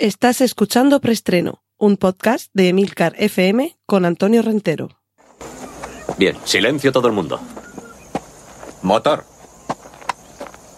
Estás 0.00 0.40
escuchando 0.42 1.00
Preestreno, 1.00 1.64
un 1.76 1.96
podcast 1.96 2.50
de 2.54 2.68
Emilcar 2.68 3.16
FM 3.18 3.76
con 3.84 4.04
Antonio 4.04 4.42
Rentero. 4.42 4.90
Bien, 6.16 6.36
silencio 6.44 6.92
todo 6.92 7.08
el 7.08 7.14
mundo. 7.14 7.40
Motor. 8.82 9.24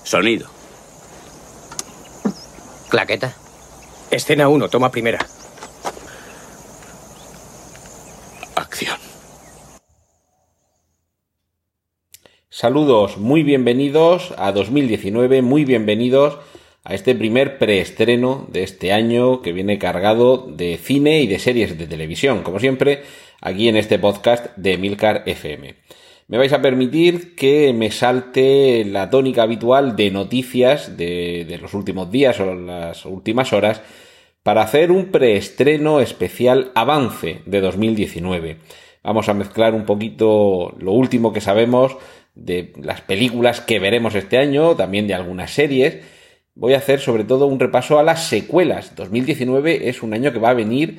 Sonido. 0.05 0.49
Claqueta. 2.89 3.37
Escena 4.11 4.49
1, 4.49 4.71
toma 4.71 4.91
primera. 4.91 5.19
Acción. 8.55 8.99
Saludos, 12.49 13.19
muy 13.19 13.43
bienvenidos 13.43 14.33
a 14.39 14.51
2019, 14.53 15.43
muy 15.43 15.67
bienvenidos 15.67 16.39
a 16.85 16.95
este 16.95 17.15
primer 17.15 17.59
preestreno 17.59 18.47
de 18.51 18.63
este 18.63 18.93
año 18.93 19.43
que 19.43 19.53
viene 19.53 19.79
cargado 19.79 20.39
de 20.39 20.79
cine 20.79 21.21
y 21.21 21.27
de 21.27 21.39
series 21.39 21.77
de 21.77 21.87
televisión, 21.87 22.43
como 22.43 22.59
siempre, 22.59 23.03
aquí 23.41 23.69
en 23.69 23.77
este 23.77 23.99
podcast 23.99 24.57
de 24.57 24.79
Milcar 24.79 25.23
FM. 25.27 25.75
Me 26.29 26.39
vais 26.39 26.53
a 26.53 26.63
permitir 26.63 27.35
que 27.35 27.73
me 27.73 27.91
salte 27.91 28.85
la 28.85 29.11
tónica 29.11 29.43
habitual 29.43 29.97
de 29.97 30.11
noticias 30.11 30.97
de, 30.97 31.45
de 31.47 31.59
los 31.59 31.75
últimos 31.75 32.11
días 32.11 32.39
o 32.41 32.55
las 32.55 33.05
últimas 33.05 33.53
horas 33.53 33.83
para 34.43 34.63
hacer 34.63 34.91
un 34.91 35.07
preestreno 35.07 36.01
especial 36.01 36.71
avance 36.75 37.43
de 37.45 37.61
2019. 37.61 38.57
Vamos 39.03 39.29
a 39.29 39.35
mezclar 39.35 39.75
un 39.75 39.85
poquito 39.85 40.75
lo 40.79 40.93
último 40.93 41.33
que 41.33 41.41
sabemos 41.41 41.97
de 42.35 42.73
las 42.81 43.01
películas 43.01 43.61
que 43.61 43.79
veremos 43.79 44.15
este 44.15 44.39
año, 44.39 44.77
también 44.77 45.07
de 45.07 45.15
algunas 45.15 45.51
series, 45.51 45.99
voy 46.61 46.75
a 46.75 46.79
hacer 46.79 47.01
sobre 47.01 47.25
todo 47.25 47.47
un 47.47 47.59
repaso 47.59 47.99
a 47.99 48.03
las 48.03 48.27
secuelas. 48.27 48.95
2019 48.95 49.89
es 49.89 50.03
un 50.03 50.13
año 50.13 50.31
que 50.31 50.39
va 50.39 50.51
a 50.51 50.55
venir 50.55 50.99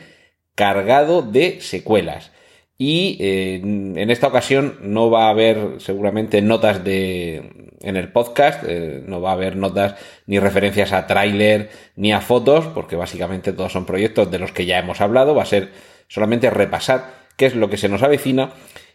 cargado 0.56 1.22
de 1.22 1.62
secuelas. 1.62 2.32
Y 2.80 3.18
eh, 3.20 3.62
en 3.62 4.10
esta 4.10 4.28
ocasión 4.28 4.80
no 4.82 5.12
va 5.12 5.28
a 5.28 5.30
haber 5.30 5.76
seguramente 5.78 6.42
notas 6.42 6.84
de 6.84 7.70
en 7.80 7.96
el 7.96 8.12
podcast, 8.12 8.64
eh, 8.68 9.04
no 9.06 9.22
va 9.22 9.30
a 9.30 9.34
haber 9.34 9.56
notas 9.56 9.96
ni 10.26 10.40
referencias 10.40 10.94
a 10.94 11.06
tráiler 11.06 11.70
ni 11.96 12.12
a 12.12 12.22
fotos, 12.22 12.66
porque 12.66 12.96
básicamente 12.96 13.54
todos 13.54 13.72
son 13.72 13.86
proyectos 13.86 14.32
de 14.32 14.40
los 14.40 14.52
que 14.52 14.66
ya 14.66 14.80
hemos 14.80 15.00
hablado. 15.00 15.36
Va 15.36 15.44
a 15.44 15.46
ser 15.46 15.70
solamente 16.08 16.50
repasar 16.50 17.14
qué 17.38 17.46
es 17.46 17.56
lo 17.56 17.70
que 17.70 17.78
se 17.78 17.88
nos 17.88 18.02
avecina 18.02 18.54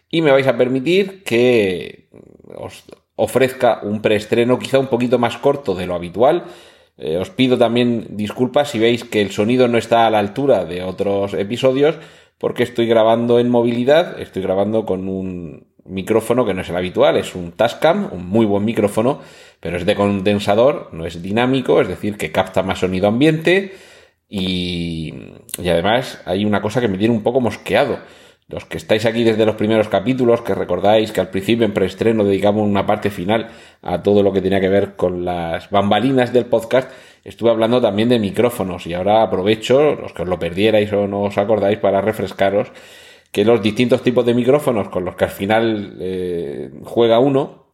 y 0.09 0.21
me 0.21 0.31
vais 0.31 0.47
a 0.47 0.57
permitir 0.57 1.23
que 1.23 2.09
os 2.55 2.83
ofrezca 3.17 3.81
un 3.83 4.01
preestreno 4.01 4.57
quizá 4.59 4.79
un 4.79 4.87
poquito 4.87 5.19
más 5.19 5.37
corto 5.37 5.75
de 5.75 5.85
lo 5.85 5.95
habitual. 5.95 6.45
Eh, 6.97 7.17
os 7.17 7.29
pido 7.29 7.57
también 7.57 8.07
disculpas 8.11 8.69
si 8.69 8.79
veis 8.79 9.03
que 9.03 9.21
el 9.21 9.31
sonido 9.31 9.67
no 9.67 9.77
está 9.77 10.07
a 10.07 10.09
la 10.09 10.19
altura 10.19 10.65
de 10.65 10.83
otros 10.83 11.33
episodios, 11.33 11.97
porque 12.37 12.63
estoy 12.63 12.87
grabando 12.87 13.39
en 13.39 13.49
movilidad, 13.49 14.19
estoy 14.21 14.43
grabando 14.43 14.85
con 14.85 15.09
un 15.09 15.67
micrófono 15.85 16.45
que 16.45 16.53
no 16.53 16.61
es 16.61 16.69
el 16.69 16.75
habitual, 16.75 17.17
es 17.17 17.33
un 17.33 17.51
Tascam, 17.51 18.09
un 18.11 18.27
muy 18.27 18.45
buen 18.45 18.65
micrófono, 18.65 19.19
pero 19.59 19.77
es 19.77 19.85
de 19.85 19.95
condensador, 19.95 20.89
no 20.91 21.05
es 21.05 21.21
dinámico, 21.21 21.81
es 21.81 21.87
decir, 21.87 22.17
que 22.17 22.31
capta 22.31 22.61
más 22.61 22.79
sonido 22.79 23.07
ambiente 23.07 23.73
y, 24.29 25.13
y 25.57 25.69
además 25.69 26.21
hay 26.25 26.45
una 26.45 26.61
cosa 26.61 26.81
que 26.81 26.87
me 26.87 26.97
tiene 26.97 27.15
un 27.15 27.23
poco 27.23 27.41
mosqueado 27.41 27.99
los 28.49 28.63
que 28.65 28.77
estáis 28.77 29.05
aquí 29.05 29.23
desde 29.23 29.45
los 29.45 29.55
primeros 29.55 29.89
capítulos, 29.89 30.41
que 30.41 30.55
recordáis 30.55 31.11
que 31.11 31.19
al 31.19 31.29
principio 31.29 31.65
en 31.65 31.73
preestreno 31.73 32.23
dedicamos 32.23 32.65
una 32.65 32.85
parte 32.85 33.09
final 33.09 33.49
a 33.81 34.01
todo 34.01 34.23
lo 34.23 34.31
que 34.31 34.41
tenía 34.41 34.61
que 34.61 34.69
ver 34.69 34.95
con 34.95 35.25
las 35.25 35.69
bambalinas 35.69 36.31
del 36.31 36.45
podcast, 36.45 36.89
estuve 37.25 37.49
hablando 37.49 37.81
también 37.81 38.07
de 38.07 38.19
micrófonos. 38.19 38.87
Y 38.87 38.93
ahora 38.93 39.21
aprovecho, 39.21 39.95
los 39.95 40.13
que 40.13 40.21
os 40.21 40.29
lo 40.29 40.39
perdierais 40.39 40.91
o 40.93 41.07
no 41.07 41.23
os 41.23 41.37
acordáis, 41.37 41.79
para 41.79 41.99
refrescaros 41.99 42.71
que 43.33 43.43
los 43.43 43.61
distintos 43.61 44.01
tipos 44.01 44.25
de 44.25 44.33
micrófonos 44.33 44.87
con 44.87 45.03
los 45.03 45.15
que 45.17 45.25
al 45.25 45.31
final 45.31 45.97
eh, 45.99 46.71
juega 46.85 47.19
uno, 47.19 47.67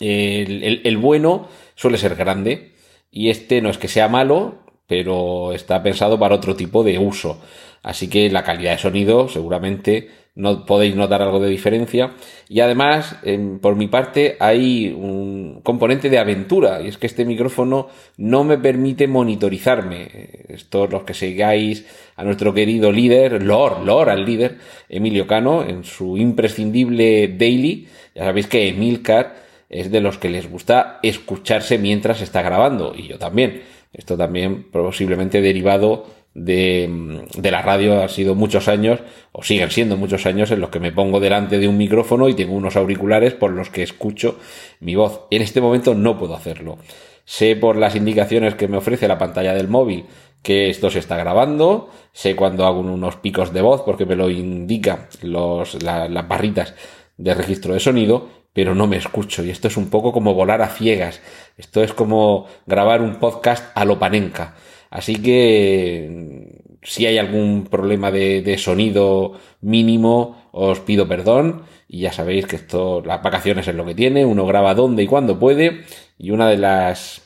el, 0.00 0.80
el 0.82 0.96
bueno 0.96 1.48
suele 1.74 1.98
ser 1.98 2.16
grande. 2.16 2.72
Y 3.10 3.28
este 3.28 3.60
no 3.60 3.68
es 3.68 3.76
que 3.76 3.88
sea 3.88 4.08
malo, 4.08 4.65
pero 4.86 5.52
está 5.52 5.82
pensado 5.82 6.18
para 6.18 6.34
otro 6.34 6.54
tipo 6.54 6.82
de 6.82 6.98
uso. 6.98 7.40
Así 7.82 8.08
que 8.08 8.30
la 8.30 8.42
calidad 8.42 8.72
de 8.72 8.78
sonido 8.78 9.28
seguramente 9.28 10.08
no 10.34 10.66
podéis 10.66 10.94
notar 10.94 11.22
algo 11.22 11.40
de 11.40 11.48
diferencia. 11.48 12.12
Y 12.48 12.60
además, 12.60 13.16
por 13.62 13.76
mi 13.76 13.86
parte, 13.86 14.36
hay 14.38 14.88
un 14.88 15.60
componente 15.62 16.10
de 16.10 16.18
aventura. 16.18 16.82
Y 16.82 16.88
es 16.88 16.98
que 16.98 17.06
este 17.06 17.24
micrófono 17.24 17.88
no 18.18 18.44
me 18.44 18.58
permite 18.58 19.06
monitorizarme. 19.06 20.08
Estos 20.48 20.90
los 20.90 21.04
que 21.04 21.14
sigáis 21.14 21.86
a 22.16 22.24
nuestro 22.24 22.52
querido 22.52 22.92
líder, 22.92 23.42
Lord, 23.42 23.84
Lord 23.84 24.10
al 24.10 24.26
líder, 24.26 24.58
Emilio 24.88 25.26
Cano, 25.26 25.62
en 25.62 25.84
su 25.84 26.18
imprescindible 26.18 27.28
daily. 27.28 27.88
Ya 28.14 28.24
sabéis 28.24 28.46
que 28.48 28.68
Emilcar 28.68 29.36
es 29.70 29.90
de 29.90 30.00
los 30.00 30.18
que 30.18 30.28
les 30.28 30.50
gusta 30.50 30.98
escucharse 31.02 31.78
mientras 31.78 32.20
está 32.20 32.42
grabando. 32.42 32.94
Y 32.94 33.06
yo 33.06 33.18
también. 33.18 33.62
Esto 33.96 34.16
también 34.16 34.64
posiblemente 34.70 35.40
derivado 35.40 36.04
de, 36.34 37.24
de, 37.34 37.50
la 37.50 37.62
radio 37.62 38.02
ha 38.02 38.08
sido 38.08 38.34
muchos 38.34 38.68
años, 38.68 39.00
o 39.32 39.42
siguen 39.42 39.70
siendo 39.70 39.96
muchos 39.96 40.26
años, 40.26 40.50
en 40.50 40.60
los 40.60 40.68
que 40.68 40.80
me 40.80 40.92
pongo 40.92 41.18
delante 41.18 41.58
de 41.58 41.66
un 41.66 41.78
micrófono 41.78 42.28
y 42.28 42.34
tengo 42.34 42.54
unos 42.54 42.76
auriculares 42.76 43.32
por 43.32 43.52
los 43.52 43.70
que 43.70 43.82
escucho 43.82 44.38
mi 44.80 44.94
voz. 44.94 45.22
En 45.30 45.40
este 45.40 45.62
momento 45.62 45.94
no 45.94 46.18
puedo 46.18 46.36
hacerlo. 46.36 46.76
Sé 47.24 47.56
por 47.56 47.76
las 47.76 47.96
indicaciones 47.96 48.54
que 48.54 48.68
me 48.68 48.76
ofrece 48.76 49.08
la 49.08 49.18
pantalla 49.18 49.54
del 49.54 49.68
móvil 49.68 50.04
que 50.42 50.70
esto 50.70 50.90
se 50.90 51.00
está 51.00 51.16
grabando, 51.16 51.88
sé 52.12 52.36
cuando 52.36 52.66
hago 52.66 52.78
unos 52.78 53.16
picos 53.16 53.52
de 53.52 53.62
voz 53.62 53.82
porque 53.82 54.06
me 54.06 54.14
lo 54.14 54.30
indica 54.30 55.08
las 55.22 56.28
barritas 56.28 56.74
de 57.16 57.34
registro 57.34 57.74
de 57.74 57.80
sonido, 57.80 58.28
pero 58.56 58.74
no 58.74 58.86
me 58.86 58.96
escucho. 58.96 59.44
Y 59.44 59.50
esto 59.50 59.68
es 59.68 59.76
un 59.76 59.90
poco 59.90 60.12
como 60.12 60.32
volar 60.32 60.62
a 60.62 60.68
ciegas. 60.68 61.20
Esto 61.58 61.82
es 61.82 61.92
como 61.92 62.46
grabar 62.64 63.02
un 63.02 63.16
podcast 63.16 63.70
a 63.74 63.84
lo 63.84 63.98
panenca. 63.98 64.54
Así 64.88 65.16
que 65.16 66.78
si 66.82 67.04
hay 67.04 67.18
algún 67.18 67.66
problema 67.70 68.10
de, 68.10 68.56
sonido 68.56 69.38
mínimo, 69.60 70.48
os 70.52 70.80
pido 70.80 71.06
perdón. 71.06 71.64
Y 71.86 72.00
ya 72.00 72.14
sabéis 72.14 72.46
que 72.46 72.56
esto, 72.56 73.02
las 73.04 73.22
vacaciones 73.22 73.68
es 73.68 73.74
lo 73.74 73.84
que 73.84 73.94
tiene. 73.94 74.24
Uno 74.24 74.46
graba 74.46 74.74
donde 74.74 75.02
y 75.02 75.06
cuando 75.06 75.38
puede. 75.38 75.82
Y 76.16 76.30
una 76.30 76.48
de 76.48 76.56
las 76.56 77.20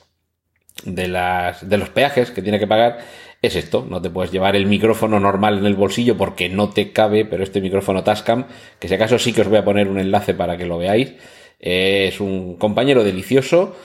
de 0.84 1.06
las 1.06 1.68
de 1.68 1.76
los 1.78 1.91
peajes 1.91 2.32
que 2.32 2.42
tiene 2.42 2.58
que 2.58 2.66
pagar 2.66 2.98
es 3.42 3.56
esto, 3.56 3.86
no 3.88 4.02
te 4.02 4.10
puedes 4.10 4.32
llevar 4.32 4.54
el 4.54 4.66
micrófono 4.66 5.18
normal 5.18 5.58
en 5.58 5.66
el 5.66 5.74
bolsillo 5.74 6.16
porque 6.16 6.48
no 6.48 6.70
te 6.70 6.92
cabe, 6.92 7.24
pero 7.24 7.42
este 7.42 7.60
micrófono 7.60 8.04
Tascam, 8.04 8.46
que 8.78 8.88
si 8.88 8.94
acaso 8.94 9.18
sí 9.18 9.32
que 9.32 9.40
os 9.40 9.48
voy 9.48 9.58
a 9.58 9.64
poner 9.64 9.88
un 9.88 9.98
enlace 9.98 10.34
para 10.34 10.56
que 10.56 10.66
lo 10.66 10.76
veáis, 10.78 11.14
es 11.58 12.20
un 12.20 12.56
compañero 12.56 13.02
delicioso, 13.02 13.76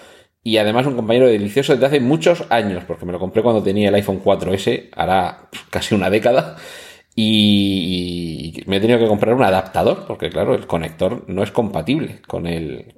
y 0.43 0.57
además 0.57 0.85
un 0.85 0.95
compañero 0.95 1.27
delicioso 1.27 1.73
desde 1.73 1.87
hace 1.87 1.99
muchos 1.99 2.45
años, 2.49 2.83
porque 2.85 3.05
me 3.05 3.11
lo 3.11 3.19
compré 3.19 3.41
cuando 3.41 3.63
tenía 3.63 3.89
el 3.89 3.95
iPhone 3.95 4.21
4S, 4.23 4.89
hará 4.91 5.49
casi 5.69 5.95
una 5.95 6.09
década, 6.09 6.57
y 7.15 8.61
me 8.65 8.77
he 8.77 8.79
tenido 8.81 8.99
que 8.99 9.07
comprar 9.07 9.33
un 9.33 9.43
adaptador, 9.43 10.05
porque 10.05 10.29
claro, 10.29 10.53
el 10.53 10.67
conector 10.67 11.23
no 11.27 11.43
es 11.43 11.51
compatible 11.51 12.19
con 12.27 12.45
el, 12.45 12.95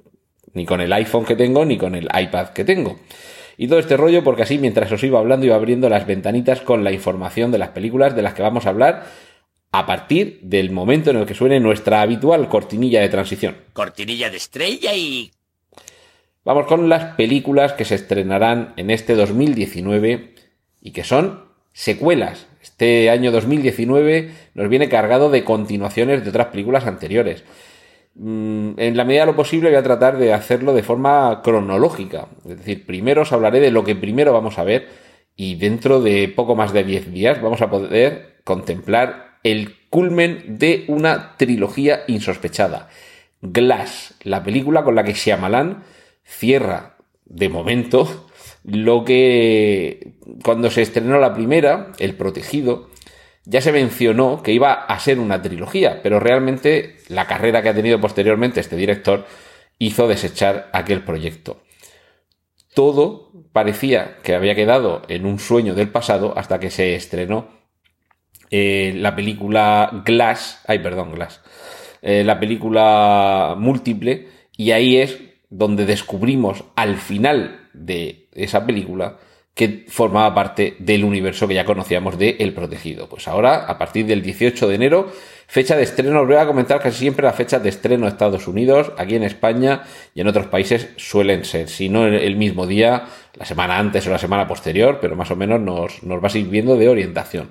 ni 0.54 0.66
con 0.66 0.80
el 0.80 0.92
iPhone 0.92 1.24
que 1.24 1.36
tengo, 1.36 1.64
ni 1.64 1.78
con 1.78 1.94
el 1.94 2.08
iPad 2.12 2.48
que 2.48 2.64
tengo. 2.64 2.98
Y 3.58 3.66
todo 3.68 3.80
este 3.80 3.96
rollo 3.96 4.24
porque 4.24 4.42
así 4.42 4.56
mientras 4.56 4.90
os 4.92 5.02
iba 5.02 5.18
hablando 5.18 5.44
iba 5.44 5.56
abriendo 5.56 5.88
las 5.90 6.06
ventanitas 6.06 6.60
con 6.60 6.84
la 6.84 6.92
información 6.92 7.50
de 7.50 7.58
las 7.58 7.70
películas 7.70 8.16
de 8.16 8.22
las 8.22 8.32
que 8.32 8.42
vamos 8.42 8.64
a 8.64 8.70
hablar 8.70 9.04
a 9.72 9.84
partir 9.84 10.38
del 10.42 10.70
momento 10.70 11.10
en 11.10 11.16
el 11.16 11.26
que 11.26 11.34
suene 11.34 11.60
nuestra 11.60 12.00
habitual 12.00 12.48
cortinilla 12.48 13.00
de 13.02 13.08
transición. 13.08 13.56
Cortinilla 13.72 14.30
de 14.30 14.36
estrella 14.36 14.94
y 14.94 15.32
Vamos 16.44 16.66
con 16.66 16.88
las 16.88 17.16
películas 17.16 17.74
que 17.74 17.84
se 17.84 17.96
estrenarán 17.96 18.72
en 18.76 18.90
este 18.90 19.14
2019 19.16 20.34
y 20.80 20.92
que 20.92 21.04
son 21.04 21.44
secuelas. 21.74 22.46
Este 22.62 23.10
año 23.10 23.32
2019 23.32 24.32
nos 24.54 24.68
viene 24.70 24.88
cargado 24.88 25.30
de 25.30 25.44
continuaciones 25.44 26.24
de 26.24 26.30
otras 26.30 26.46
películas 26.46 26.86
anteriores. 26.86 27.44
Mm, 28.20 28.72
en 28.78 28.96
la 28.96 29.04
medida 29.04 29.20
de 29.22 29.26
lo 29.26 29.36
posible 29.36 29.68
voy 29.68 29.78
a 29.78 29.82
tratar 29.82 30.18
de 30.18 30.32
hacerlo 30.32 30.74
de 30.74 30.82
forma 30.82 31.40
cronológica. 31.42 32.26
Es 32.48 32.58
decir, 32.58 32.84
primero 32.84 33.22
os 33.22 33.32
hablaré 33.32 33.60
de 33.60 33.70
lo 33.70 33.84
que 33.84 33.94
primero 33.94 34.32
vamos 34.32 34.58
a 34.58 34.64
ver 34.64 34.88
y 35.36 35.54
dentro 35.54 36.00
de 36.00 36.28
poco 36.28 36.56
más 36.56 36.72
de 36.72 36.82
10 36.82 37.12
días 37.12 37.40
vamos 37.40 37.62
a 37.62 37.70
poder 37.70 38.40
contemplar 38.42 39.38
el 39.44 39.76
culmen 39.88 40.58
de 40.58 40.84
una 40.88 41.36
trilogía 41.36 42.00
insospechada. 42.08 42.88
Glass, 43.40 44.14
la 44.24 44.42
película 44.42 44.82
con 44.82 44.96
la 44.96 45.04
que 45.04 45.12
Shyamalan 45.12 45.84
cierra 46.24 46.96
de 47.24 47.48
momento 47.48 48.26
lo 48.64 49.04
que 49.04 50.14
cuando 50.42 50.70
se 50.70 50.82
estrenó 50.82 51.20
la 51.20 51.34
primera, 51.34 51.92
El 52.00 52.14
Protegido, 52.16 52.88
ya 53.48 53.62
se 53.62 53.72
mencionó 53.72 54.42
que 54.42 54.52
iba 54.52 54.74
a 54.74 54.98
ser 55.00 55.18
una 55.18 55.40
trilogía, 55.40 56.00
pero 56.02 56.20
realmente 56.20 56.96
la 57.08 57.26
carrera 57.26 57.62
que 57.62 57.70
ha 57.70 57.74
tenido 57.74 57.98
posteriormente 57.98 58.60
este 58.60 58.76
director 58.76 59.24
hizo 59.78 60.06
desechar 60.06 60.68
aquel 60.72 61.02
proyecto. 61.02 61.62
todo 62.74 63.32
parecía 63.52 64.18
que 64.22 64.34
había 64.34 64.54
quedado 64.54 65.02
en 65.08 65.24
un 65.26 65.38
sueño 65.38 65.74
del 65.74 65.88
pasado 65.88 66.34
hasta 66.36 66.60
que 66.60 66.70
se 66.70 66.94
estrenó 66.94 67.48
eh, 68.50 68.92
la 68.94 69.16
película 69.16 70.02
Glass, 70.04 70.62
ay 70.66 70.78
perdón, 70.80 71.12
Glass, 71.12 71.40
eh, 72.02 72.22
la 72.24 72.38
película 72.38 73.56
múltiple, 73.58 74.28
y 74.56 74.72
ahí 74.72 74.98
es 74.98 75.18
donde 75.48 75.86
descubrimos 75.86 76.64
al 76.76 76.98
final 76.98 77.68
de 77.72 78.28
esa 78.32 78.66
película 78.66 79.18
que 79.58 79.86
formaba 79.88 80.32
parte 80.36 80.76
del 80.78 81.02
universo 81.02 81.48
que 81.48 81.54
ya 81.54 81.64
conocíamos 81.64 82.16
de 82.16 82.36
El 82.38 82.52
Protegido. 82.54 83.08
Pues 83.08 83.26
ahora, 83.26 83.64
a 83.66 83.76
partir 83.76 84.06
del 84.06 84.22
18 84.22 84.68
de 84.68 84.74
enero, 84.76 85.12
fecha 85.48 85.76
de 85.76 85.82
estreno, 85.82 86.20
os 86.20 86.28
voy 86.28 86.36
a 86.36 86.46
comentar 86.46 86.80
casi 86.80 86.98
siempre 87.00 87.26
la 87.26 87.32
fecha 87.32 87.58
de 87.58 87.68
estreno 87.68 88.04
de 88.06 88.10
Estados 88.12 88.46
Unidos, 88.46 88.92
aquí 88.98 89.16
en 89.16 89.24
España 89.24 89.82
y 90.14 90.20
en 90.20 90.28
otros 90.28 90.46
países 90.46 90.90
suelen 90.96 91.44
ser, 91.44 91.68
si 91.68 91.88
no 91.88 92.06
el 92.06 92.36
mismo 92.36 92.68
día, 92.68 93.06
la 93.34 93.44
semana 93.46 93.80
antes 93.80 94.06
o 94.06 94.10
la 94.10 94.18
semana 94.18 94.46
posterior, 94.46 94.98
pero 95.00 95.16
más 95.16 95.32
o 95.32 95.34
menos 95.34 95.60
nos, 95.60 96.04
nos 96.04 96.22
va 96.22 96.28
sirviendo 96.28 96.76
de 96.76 96.88
orientación. 96.88 97.50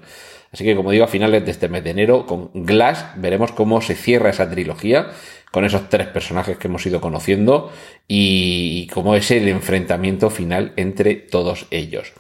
Así 0.53 0.63
que, 0.63 0.77
como 0.77 0.91
digo, 0.91 1.03
a 1.03 1.09
finales 1.09 1.43
de 1.43 1.51
este 1.51 1.67
mes 1.67 1.83
de 1.83 1.89
enero, 1.89 2.25
con 2.25 2.51
Glass, 2.53 3.05
veremos 3.17 3.51
cómo 3.51 3.81
se 3.81 3.95
cierra 3.95 4.29
esa 4.29 4.49
trilogía 4.49 5.09
con 5.51 5.65
esos 5.65 5.89
tres 5.89 6.07
personajes 6.07 6.57
que 6.57 6.67
hemos 6.67 6.85
ido 6.85 7.01
conociendo 7.01 7.71
y 8.07 8.87
cómo 8.87 9.15
es 9.15 9.31
el 9.31 9.47
enfrentamiento 9.47 10.29
final 10.29 10.73
entre 10.75 11.15
todos 11.15 11.67
ellos. 11.71 12.13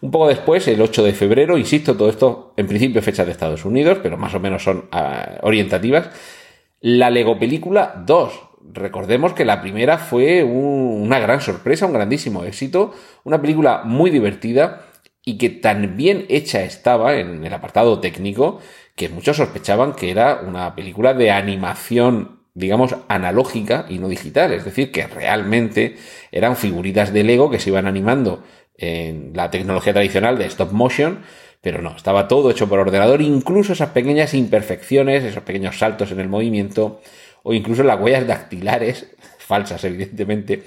Un 0.00 0.10
poco 0.10 0.28
después, 0.28 0.66
el 0.66 0.82
8 0.82 1.04
de 1.04 1.12
febrero, 1.12 1.56
insisto, 1.56 1.96
todo 1.96 2.10
esto 2.10 2.54
en 2.56 2.66
principio 2.66 3.02
fecha 3.02 3.24
de 3.24 3.30
Estados 3.30 3.64
Unidos, 3.64 3.98
pero 4.02 4.16
más 4.16 4.34
o 4.34 4.40
menos 4.40 4.64
son 4.64 4.88
ah, 4.90 5.38
orientativas, 5.42 6.10
la 6.80 7.10
Lego 7.10 7.38
Película 7.38 8.02
2. 8.04 8.32
Recordemos 8.72 9.32
que 9.32 9.44
la 9.44 9.60
primera 9.60 9.98
fue 9.98 10.42
una 10.42 11.20
gran 11.20 11.40
sorpresa, 11.40 11.86
un 11.86 11.92
grandísimo 11.92 12.42
éxito, 12.42 12.92
una 13.22 13.40
película 13.40 13.82
muy 13.84 14.10
divertida 14.10 14.86
y 15.24 15.38
que 15.38 15.50
tan 15.50 15.96
bien 15.96 16.26
hecha 16.28 16.62
estaba 16.62 17.16
en 17.16 17.44
el 17.44 17.54
apartado 17.54 18.00
técnico 18.00 18.58
que 18.96 19.08
muchos 19.08 19.36
sospechaban 19.36 19.92
que 19.92 20.10
era 20.10 20.40
una 20.44 20.74
película 20.74 21.14
de 21.14 21.30
animación 21.30 22.41
digamos, 22.54 22.96
analógica 23.08 23.86
y 23.88 23.98
no 23.98 24.08
digital. 24.08 24.52
Es 24.52 24.64
decir, 24.64 24.92
que 24.92 25.06
realmente 25.06 25.96
eran 26.30 26.56
figuritas 26.56 27.12
de 27.12 27.24
Lego 27.24 27.50
que 27.50 27.58
se 27.58 27.70
iban 27.70 27.86
animando 27.86 28.42
en 28.76 29.32
la 29.34 29.50
tecnología 29.50 29.92
tradicional 29.92 30.38
de 30.38 30.46
stop 30.46 30.72
motion, 30.72 31.20
pero 31.60 31.80
no, 31.80 31.94
estaba 31.96 32.28
todo 32.28 32.50
hecho 32.50 32.68
por 32.68 32.80
ordenador, 32.80 33.22
incluso 33.22 33.72
esas 33.72 33.90
pequeñas 33.90 34.34
imperfecciones, 34.34 35.22
esos 35.22 35.44
pequeños 35.44 35.78
saltos 35.78 36.10
en 36.10 36.20
el 36.20 36.28
movimiento, 36.28 37.00
o 37.44 37.54
incluso 37.54 37.82
las 37.84 38.00
huellas 38.00 38.26
dactilares, 38.26 39.14
falsas 39.38 39.84
evidentemente, 39.84 40.64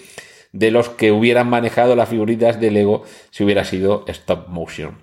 de 0.54 0.72
los 0.72 0.88
que 0.90 1.12
hubieran 1.12 1.50
manejado 1.50 1.96
las 1.96 2.10
figuritas 2.10 2.62
de 2.62 2.72
Lego 2.72 3.04
si 3.30 3.44
hubiera 3.44 3.66
sido 3.66 4.06
stop 4.08 4.48
motion. 4.48 5.00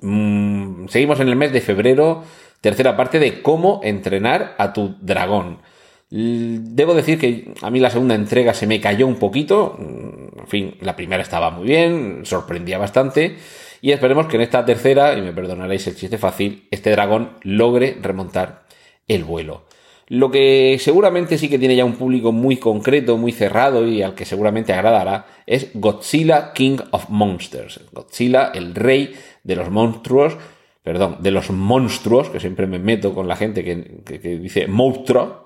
Mm, 0.00 0.86
seguimos 0.88 1.18
en 1.20 1.28
el 1.28 1.36
mes 1.36 1.52
de 1.52 1.60
febrero, 1.60 2.22
tercera 2.60 2.96
parte 2.96 3.18
de 3.18 3.42
cómo 3.42 3.80
entrenar 3.82 4.54
a 4.58 4.72
tu 4.72 4.96
dragón. 5.00 5.58
Debo 6.08 6.94
decir 6.94 7.18
que 7.18 7.52
a 7.62 7.70
mí 7.70 7.80
la 7.80 7.90
segunda 7.90 8.14
entrega 8.14 8.54
se 8.54 8.66
me 8.66 8.80
cayó 8.80 9.06
un 9.06 9.16
poquito. 9.16 9.76
Mm, 9.78 10.40
en 10.40 10.46
fin, 10.46 10.74
la 10.80 10.94
primera 10.94 11.22
estaba 11.22 11.50
muy 11.50 11.66
bien, 11.66 12.20
sorprendía 12.24 12.78
bastante. 12.78 13.36
Y 13.80 13.92
esperemos 13.92 14.26
que 14.26 14.36
en 14.36 14.42
esta 14.42 14.64
tercera, 14.64 15.16
y 15.16 15.22
me 15.22 15.32
perdonaréis 15.32 15.86
el 15.86 15.96
chiste 15.96 16.18
fácil, 16.18 16.66
este 16.70 16.90
dragón 16.90 17.32
logre 17.42 17.96
remontar 18.00 18.66
el 19.08 19.24
vuelo. 19.24 19.64
Lo 20.08 20.30
que 20.30 20.76
seguramente 20.78 21.36
sí 21.36 21.48
que 21.48 21.58
tiene 21.58 21.74
ya 21.74 21.84
un 21.84 21.96
público 21.96 22.30
muy 22.30 22.58
concreto, 22.58 23.16
muy 23.16 23.32
cerrado 23.32 23.86
y 23.88 24.02
al 24.02 24.14
que 24.14 24.24
seguramente 24.24 24.72
agradará 24.72 25.26
es 25.46 25.70
Godzilla 25.74 26.52
King 26.52 26.78
of 26.92 27.08
Monsters. 27.08 27.80
Godzilla, 27.92 28.52
el 28.54 28.76
rey 28.76 29.14
de 29.42 29.56
los 29.56 29.68
monstruos, 29.70 30.36
perdón, 30.84 31.16
de 31.20 31.32
los 31.32 31.50
monstruos, 31.50 32.30
que 32.30 32.38
siempre 32.38 32.68
me 32.68 32.78
meto 32.78 33.14
con 33.14 33.26
la 33.26 33.34
gente 33.34 33.64
que, 33.64 34.38
dice 34.38 34.68
monstruo, 34.68 35.45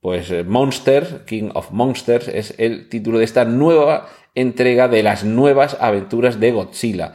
pues 0.00 0.30
eh, 0.30 0.44
Monsters, 0.44 1.22
King 1.26 1.50
of 1.54 1.70
Monsters, 1.70 2.28
es 2.28 2.54
el 2.58 2.88
título 2.88 3.18
de 3.18 3.24
esta 3.24 3.44
nueva 3.44 4.08
entrega 4.34 4.88
de 4.88 5.02
las 5.02 5.24
nuevas 5.24 5.76
aventuras 5.80 6.40
de 6.40 6.52
Godzilla. 6.52 7.12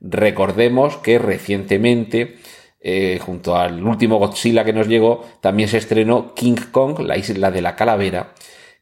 Recordemos 0.00 0.96
que 0.98 1.18
recientemente, 1.18 2.36
eh, 2.80 3.18
junto 3.20 3.56
al 3.56 3.84
último 3.84 4.18
Godzilla 4.18 4.64
que 4.64 4.72
nos 4.72 4.86
llegó, 4.86 5.24
también 5.40 5.68
se 5.68 5.78
estrenó 5.78 6.34
King 6.34 6.56
Kong, 6.70 7.00
la 7.00 7.16
isla 7.16 7.50
de 7.50 7.62
la 7.62 7.74
calavera, 7.74 8.34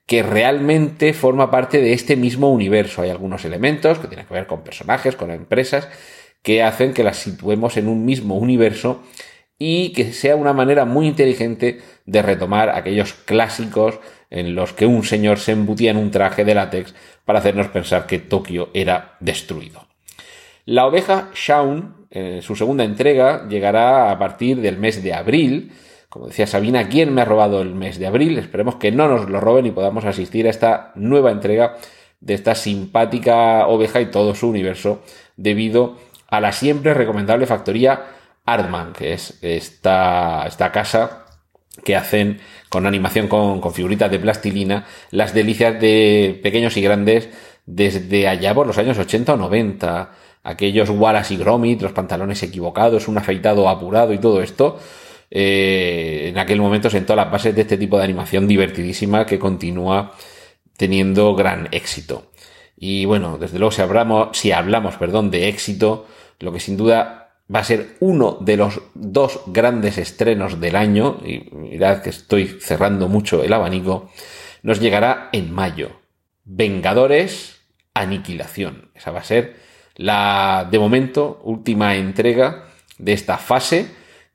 que 0.05 0.23
realmente 0.23 1.15
forma 1.15 1.51
parte 1.51 1.81
de 1.81 1.93
este 1.93 2.17
mismo 2.17 2.51
universo. 2.51 3.03
Hay 3.03 3.11
algunos 3.11 3.45
elementos 3.45 3.99
que 3.99 4.09
tienen 4.09 4.27
que 4.27 4.35
ver 4.35 4.47
con 4.47 4.63
personajes, 4.63 5.17
con 5.17 5.31
empresas, 5.31 5.89
que 6.43 6.63
hacen 6.63 6.93
que 6.93 7.03
las 7.03 7.17
situemos 7.17 7.77
en 7.77 7.89
un 7.89 8.05
mismo 8.05 8.37
universo 8.37 9.03
y 9.59 9.93
que 9.93 10.13
sea 10.13 10.37
una 10.37 10.53
manera 10.53 10.85
muy 10.85 11.07
inteligente 11.07 11.81
de 12.05 12.23
retomar 12.23 12.71
aquellos 12.71 13.15
clásicos 13.15 13.99
en 14.31 14.55
los 14.55 14.73
que 14.73 14.87
un 14.87 15.05
señor 15.05 15.39
se 15.39 15.53
embutía 15.53 15.91
en 15.91 15.97
un 15.97 16.11
traje 16.11 16.45
de 16.45 16.55
látex 16.55 16.95
para 17.25 17.39
hacernos 17.39 17.69
pensar 17.69 18.07
que 18.07 18.19
Tokio 18.19 18.69
era 18.75 19.17
destruido. 19.21 19.87
La 20.65 20.87
oveja 20.87 21.31
Shaun, 21.35 22.09
en 22.11 22.43
su 22.43 22.57
segunda 22.57 22.85
entrega, 22.85 23.49
llegará 23.49 24.11
a 24.11 24.19
partir 24.19 24.61
del 24.61 24.79
mes 24.79 25.03
de 25.03 25.15
abril. 25.15 25.73
Como 26.09 26.27
decía 26.27 26.47
Sabina, 26.47 26.89
¿quién 26.89 27.15
me 27.15 27.23
ha 27.23 27.25
robado 27.25 27.63
el 27.63 27.75
mes 27.75 27.99
de 27.99 28.07
abril? 28.07 28.39
Esperemos 28.39 28.77
que 28.77 28.91
no 28.91 29.09
nos 29.09 29.31
lo 29.31 29.41
roben 29.41 29.67
y 29.67 29.71
podamos 29.71 30.05
asistir 30.05 30.47
a 30.47 30.51
esta 30.51 30.93
nueva 30.97 31.31
entrega 31.31 31.77
de 32.21 32.35
esta 32.35 32.55
simpática 32.55 33.67
oveja 33.69 34.01
y 34.01 34.07
todo 34.07 34.35
su 34.35 34.49
universo 34.49 35.03
debido 35.37 35.97
a 36.29 36.41
la 36.41 36.53
siempre 36.53 36.95
recomendable 36.95 37.47
factoría 37.47 38.16
Artman, 38.47 38.93
que 38.93 39.13
es 39.13 39.39
esta, 39.43 40.45
esta 40.47 40.73
casa 40.73 41.27
que 41.85 41.97
hacen 41.97 42.41
con 42.69 42.87
animación 42.87 43.29
con, 43.29 43.61
con, 43.61 43.75
figuritas 43.75 44.11
de 44.11 44.19
plastilina 44.19 44.87
las 45.11 45.35
delicias 45.35 45.79
de 45.79 46.41
pequeños 46.43 46.77
y 46.77 46.83
grandes 46.83 47.29
desde 47.67 48.29
allá 48.29 48.55
por 48.55 48.67
los 48.67 48.79
años 48.79 48.99
80 48.99 49.35
o 49.35 49.37
90. 49.37 50.11
Aquellos 50.45 50.89
Wallace 50.91 51.35
y 51.35 51.37
Gromit, 51.39 51.83
los 51.83 51.93
pantalones 51.93 52.43
equivocados, 52.43 53.09
un 53.09 53.19
afeitado 53.19 53.69
apurado 53.69 54.13
y 54.13 54.19
todo 54.19 54.41
esto. 54.41 54.79
Eh, 55.29 56.29
en 56.29 56.39
aquel 56.39 56.61
momento 56.61 56.89
sentó 56.89 57.17
las 57.17 57.31
bases 57.31 57.55
de 57.55 57.63
este 57.63 57.77
tipo 57.77 57.99
de 57.99 58.05
animación 58.05 58.47
divertidísima 58.47 59.27
que 59.27 59.41
continúa 59.41 60.13
teniendo 60.77 61.35
gran 61.35 61.69
éxito. 61.73 62.31
Y 62.77 63.07
bueno, 63.07 63.39
desde 63.39 63.59
luego 63.59 63.73
si 63.73 63.83
hablamos, 63.83 64.39
si 64.39 64.53
hablamos, 64.53 64.97
perdón, 64.97 65.31
de 65.31 65.49
éxito, 65.49 66.07
lo 66.39 66.53
que 66.53 66.61
sin 66.61 66.77
duda 66.77 67.26
va 67.53 67.61
a 67.61 67.65
ser 67.65 67.97
uno 68.01 68.39
de 68.41 68.57
los 68.57 68.81
dos 68.95 69.41
grandes 69.47 69.99
estrenos 69.99 70.61
del 70.61 70.77
año, 70.77 71.19
y 71.25 71.49
mirad 71.53 72.03
que 72.03 72.11
estoy 72.11 72.59
cerrando 72.61 73.09
mucho 73.09 73.43
el 73.43 73.53
abanico, 73.53 74.11
nos 74.63 74.81
llegará 74.81 75.29
en 75.33 75.53
mayo. 75.53 76.01
Vengadores, 76.45 77.61
Aniquilación. 77.95 78.91
Esa 78.95 79.11
va 79.11 79.21
a 79.21 79.25
ser 79.25 79.57
la, 79.95 80.69
de 80.71 80.79
momento, 80.79 81.41
última 81.45 81.97
entrega 81.97 82.65
de 82.99 83.13
esta 83.13 83.39
fase 83.39 83.89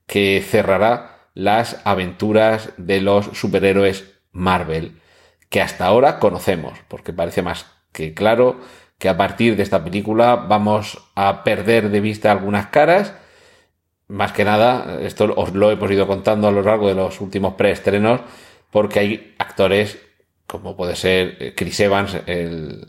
que 0.07 0.43
cerrará 0.45 1.27
las 1.33 1.79
aventuras 1.85 2.71
de 2.77 3.01
los 3.01 3.25
superhéroes 3.33 4.05
Marvel, 4.31 4.99
que 5.49 5.61
hasta 5.61 5.85
ahora 5.85 6.19
conocemos, 6.19 6.79
porque 6.87 7.13
parece 7.13 7.41
más 7.41 7.65
que 7.91 8.13
claro 8.13 8.59
que 9.01 9.09
a 9.09 9.17
partir 9.17 9.55
de 9.55 9.63
esta 9.63 9.83
película 9.83 10.35
vamos 10.35 10.99
a 11.15 11.43
perder 11.43 11.89
de 11.89 11.99
vista 11.99 12.31
algunas 12.31 12.67
caras. 12.67 13.15
Más 14.07 14.31
que 14.31 14.45
nada, 14.45 14.99
esto 15.01 15.33
os 15.35 15.55
lo 15.55 15.71
hemos 15.71 15.89
ido 15.89 16.05
contando 16.05 16.47
a 16.47 16.51
lo 16.51 16.61
largo 16.61 16.87
de 16.87 16.93
los 16.93 17.19
últimos 17.19 17.55
preestrenos, 17.55 18.21
porque 18.69 18.99
hay 18.99 19.35
actores 19.39 19.97
como 20.45 20.75
puede 20.75 20.95
ser 20.95 21.37
eh, 21.39 21.53
Chris 21.55 21.79
Evans, 21.79 22.15
el, 22.27 22.85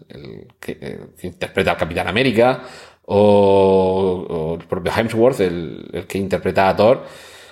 que, 0.60 0.98
interpreta 1.22 1.70
al 1.70 1.76
Capitán 1.78 2.08
América, 2.08 2.60
o, 3.06 4.58
el 4.60 4.66
propio 4.66 4.92
Hemsworth, 4.94 5.40
el, 5.40 5.88
el, 5.94 6.06
que 6.06 6.18
interpreta 6.18 6.68
a 6.68 6.76
Thor, 6.76 7.06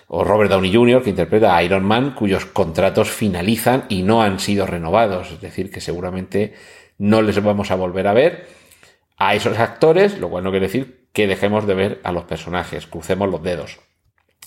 o 0.08 0.22
Robert 0.22 0.50
Downey 0.50 0.74
Jr., 0.74 1.02
que 1.02 1.10
interpreta 1.10 1.56
a 1.56 1.62
Iron 1.62 1.84
Man, 1.84 2.14
cuyos 2.14 2.44
contratos 2.44 3.08
finalizan 3.08 3.84
y 3.88 4.02
no 4.02 4.20
han 4.22 4.38
sido 4.38 4.66
renovados. 4.66 5.30
Es 5.30 5.40
decir, 5.40 5.70
que 5.70 5.80
seguramente 5.80 6.52
no 7.00 7.22
les 7.22 7.42
vamos 7.42 7.70
a 7.70 7.76
volver 7.76 8.06
a 8.06 8.12
ver 8.12 8.46
a 9.16 9.34
esos 9.34 9.58
actores, 9.58 10.18
lo 10.18 10.28
cual 10.28 10.44
no 10.44 10.50
quiere 10.50 10.66
decir 10.66 11.08
que 11.12 11.26
dejemos 11.26 11.66
de 11.66 11.74
ver 11.74 12.00
a 12.04 12.12
los 12.12 12.24
personajes, 12.24 12.86
crucemos 12.86 13.28
los 13.28 13.42
dedos. 13.42 13.80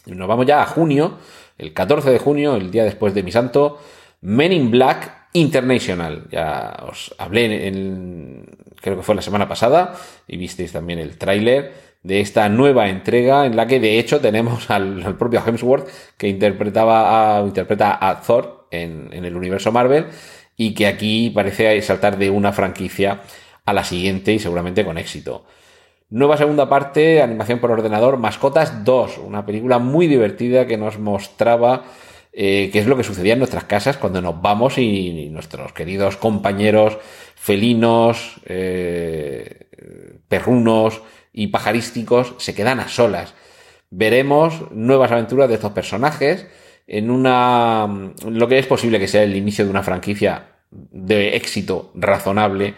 Nos 0.05 0.27
vamos 0.27 0.45
ya 0.45 0.61
a 0.61 0.65
junio, 0.67 1.17
el 1.57 1.73
14 1.73 2.11
de 2.11 2.19
junio, 2.19 2.55
el 2.55 2.69
día 2.69 2.83
después 2.83 3.15
de 3.15 3.23
mi 3.23 3.31
santo, 3.31 3.79
Men 4.21 4.53
in 4.53 4.69
Black 4.69 5.29
International. 5.33 6.27
Ya 6.29 6.85
os 6.87 7.15
hablé 7.17 7.67
en, 7.67 8.45
creo 8.79 8.97
que 8.97 9.03
fue 9.03 9.15
la 9.15 9.23
semana 9.23 9.47
pasada, 9.47 9.95
y 10.27 10.37
visteis 10.37 10.71
también 10.71 10.99
el 10.99 11.17
tráiler 11.17 11.73
de 12.03 12.19
esta 12.19 12.47
nueva 12.49 12.87
entrega 12.87 13.47
en 13.47 13.55
la 13.55 13.65
que 13.65 13.79
de 13.79 13.97
hecho 13.97 14.21
tenemos 14.21 14.69
al, 14.69 15.15
propio 15.17 15.41
Hemsworth 15.43 15.89
que 16.17 16.27
interpretaba 16.27 17.39
a, 17.39 17.41
interpreta 17.41 17.97
a 17.99 18.21
Thor 18.21 18.67
en 18.69 19.11
el 19.11 19.35
universo 19.35 19.71
Marvel 19.71 20.07
y 20.55 20.73
que 20.73 20.87
aquí 20.87 21.29
parece 21.29 21.81
saltar 21.81 22.17
de 22.17 22.29
una 22.29 22.53
franquicia 22.53 23.21
a 23.65 23.73
la 23.73 23.83
siguiente 23.83 24.33
y 24.33 24.39
seguramente 24.39 24.85
con 24.85 24.97
éxito. 24.97 25.45
Nueva 26.09 26.37
segunda 26.37 26.69
parte, 26.69 27.21
animación 27.21 27.59
por 27.59 27.71
ordenador, 27.71 28.17
Mascotas 28.17 28.83
2, 28.83 29.17
una 29.17 29.45
película 29.45 29.79
muy 29.79 30.07
divertida 30.07 30.67
que 30.67 30.77
nos 30.77 30.99
mostraba 30.99 31.85
eh, 32.31 32.69
qué 32.71 32.79
es 32.79 32.87
lo 32.87 32.97
que 32.97 33.03
sucedía 33.03 33.33
en 33.33 33.39
nuestras 33.39 33.63
casas 33.63 33.97
cuando 33.97 34.21
nos 34.21 34.41
vamos 34.41 34.77
y, 34.77 35.29
nuestros 35.29 35.73
queridos 35.73 36.17
compañeros 36.17 36.97
felinos, 37.35 38.41
eh, 38.45 39.67
perrunos 40.27 41.01
y 41.31 41.47
pajarísticos 41.47 42.35
se 42.37 42.53
quedan 42.53 42.79
a 42.79 42.89
solas. 42.89 43.33
Veremos 43.89 44.71
nuevas 44.71 45.11
aventuras 45.11 45.49
de 45.49 45.55
estos 45.55 45.71
personajes 45.71 46.47
en 46.87 47.09
una 47.09 47.87
lo 48.27 48.47
que 48.47 48.59
es 48.59 48.67
posible 48.67 48.99
que 48.99 49.07
sea 49.07 49.23
el 49.23 49.35
inicio 49.35 49.65
de 49.65 49.71
una 49.71 49.83
franquicia 49.83 50.53
de 50.71 51.35
éxito 51.35 51.91
razonable 51.95 52.75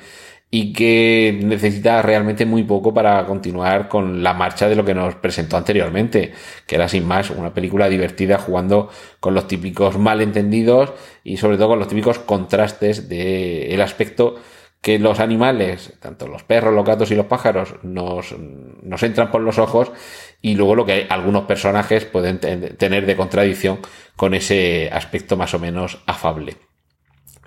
y 0.51 0.71
que 0.73 1.37
necesita 1.43 2.01
realmente 2.01 2.45
muy 2.45 2.63
poco 2.63 2.93
para 2.93 3.25
continuar 3.25 3.89
con 3.89 4.23
la 4.23 4.33
marcha 4.33 4.69
de 4.69 4.75
lo 4.75 4.85
que 4.85 4.93
nos 4.93 5.15
presentó 5.15 5.57
anteriormente, 5.57 6.31
que 6.65 6.75
era 6.75 6.87
sin 6.87 7.05
más 7.05 7.29
una 7.29 7.53
película 7.53 7.89
divertida 7.89 8.37
jugando 8.37 8.89
con 9.19 9.33
los 9.33 9.47
típicos 9.47 9.97
malentendidos 9.97 10.93
y 11.23 11.37
sobre 11.37 11.57
todo 11.57 11.69
con 11.69 11.79
los 11.79 11.87
típicos 11.87 12.19
contrastes 12.19 13.09
del 13.09 13.73
el 13.73 13.81
aspecto 13.81 14.35
que 14.79 14.99
los 14.99 15.19
animales, 15.19 15.93
tanto 15.99 16.27
los 16.27 16.43
perros, 16.43 16.73
los 16.73 16.85
gatos 16.85 17.09
y 17.09 17.15
los 17.15 17.25
pájaros, 17.25 17.73
nos, 17.81 18.35
nos 18.37 19.01
entran 19.01 19.31
por 19.31 19.41
los 19.41 19.57
ojos 19.57 19.91
y 20.45 20.53
luego 20.53 20.75
lo 20.75 20.85
que 20.85 21.07
algunos 21.09 21.45
personajes 21.45 22.05
pueden 22.05 22.39
tener 22.39 23.07
de 23.07 23.15
contradicción 23.15 23.79
con 24.15 24.35
ese 24.35 24.91
aspecto 24.93 25.37
más 25.37 25.55
o 25.55 25.59
menos 25.59 26.03
afable. 26.05 26.57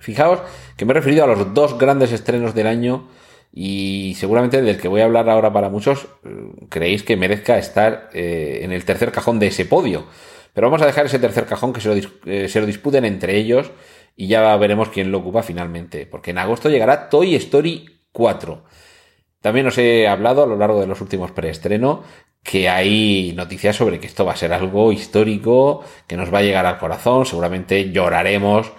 Fijaos 0.01 0.41
que 0.77 0.85
me 0.85 0.91
he 0.91 0.95
referido 0.95 1.23
a 1.23 1.29
los 1.29 1.55
dos 1.55 1.79
grandes 1.79 2.11
estrenos 2.11 2.57
del 2.57 2.67
año 2.67 3.07
y 3.53 4.17
seguramente 4.19 4.63
del 4.63 4.81
que 4.81 4.89
voy 4.89 5.01
a 5.01 5.05
hablar 5.05 5.31
ahora 5.31 5.53
para 5.53 5.69
muchos 5.69 6.09
eh, 6.25 6.67
creéis 6.71 7.05
que 7.05 7.17
merezca 7.17 7.57
estar 7.57 8.11
eh, 8.15 8.63
en 8.63 8.73
el 8.73 8.85
tercer 8.85 9.13
cajón 9.13 9.39
de 9.39 9.47
ese 9.47 9.65
podio. 9.65 10.07
Pero 10.53 10.67
vamos 10.67 10.83
a 10.83 10.87
dejar 10.87 11.07
ese 11.07 11.21
tercer 11.21 11.47
cajón 11.47 11.73
que 11.73 11.81
se 11.81 11.95
lo, 11.95 12.11
eh, 12.27 12.49
se 12.49 12.61
lo 12.61 12.67
disputen 12.67 13.05
entre 13.05 13.37
ellos 13.37 13.71
y 14.17 14.27
ya 14.27 14.57
veremos 14.57 14.89
quién 14.89 15.13
lo 15.13 15.19
ocupa 15.19 15.45
finalmente. 15.45 16.05
Porque 16.05 16.33
en 16.33 16.39
agosto 16.39 16.69
llegará 16.69 17.09
Toy 17.11 17.37
Story 17.37 18.01
4. 18.11 18.65
También 19.41 19.67
os 19.67 19.79
he 19.79 20.09
hablado 20.09 20.43
a 20.43 20.47
lo 20.47 20.57
largo 20.57 20.81
de 20.81 20.87
los 20.87 21.01
últimos 21.01 21.31
preestreno 21.31 22.03
que 22.43 22.69
hay 22.69 23.33
noticias 23.37 23.77
sobre 23.77 24.01
que 24.01 24.07
esto 24.07 24.25
va 24.25 24.33
a 24.33 24.37
ser 24.37 24.53
algo 24.53 24.93
histórico, 24.93 25.85
que 26.07 26.17
nos 26.17 26.33
va 26.33 26.39
a 26.39 26.43
llegar 26.43 26.67
al 26.67 26.79
corazón, 26.79 27.27
seguramente 27.27 27.93
lloraremos 27.93 28.73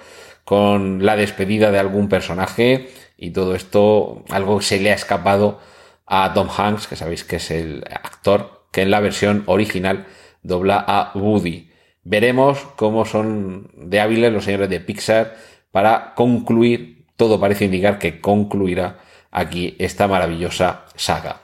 con 0.43 1.05
la 1.05 1.15
despedida 1.15 1.71
de 1.71 1.79
algún 1.79 2.09
personaje 2.09 2.89
y 3.17 3.31
todo 3.31 3.53
esto, 3.55 4.23
algo 4.29 4.61
se 4.61 4.79
le 4.79 4.91
ha 4.91 4.95
escapado 4.95 5.59
a 6.07 6.33
Tom 6.33 6.49
Hanks, 6.49 6.87
que 6.87 6.95
sabéis 6.95 7.23
que 7.23 7.35
es 7.35 7.51
el 7.51 7.83
actor 7.91 8.63
que 8.71 8.81
en 8.81 8.91
la 8.91 8.99
versión 8.99 9.43
original 9.45 10.07
dobla 10.41 10.83
a 10.87 11.11
Woody. 11.13 11.69
Veremos 12.03 12.59
cómo 12.75 13.05
son 13.05 13.69
de 13.75 13.99
hábiles 13.99 14.33
los 14.33 14.45
señores 14.45 14.69
de 14.69 14.79
Pixar 14.79 15.35
para 15.71 16.15
concluir, 16.15 17.05
todo 17.15 17.39
parece 17.39 17.65
indicar 17.65 17.99
que 17.99 18.19
concluirá 18.19 18.97
aquí 19.31 19.75
esta 19.79 20.07
maravillosa 20.07 20.85
saga. 20.95 21.41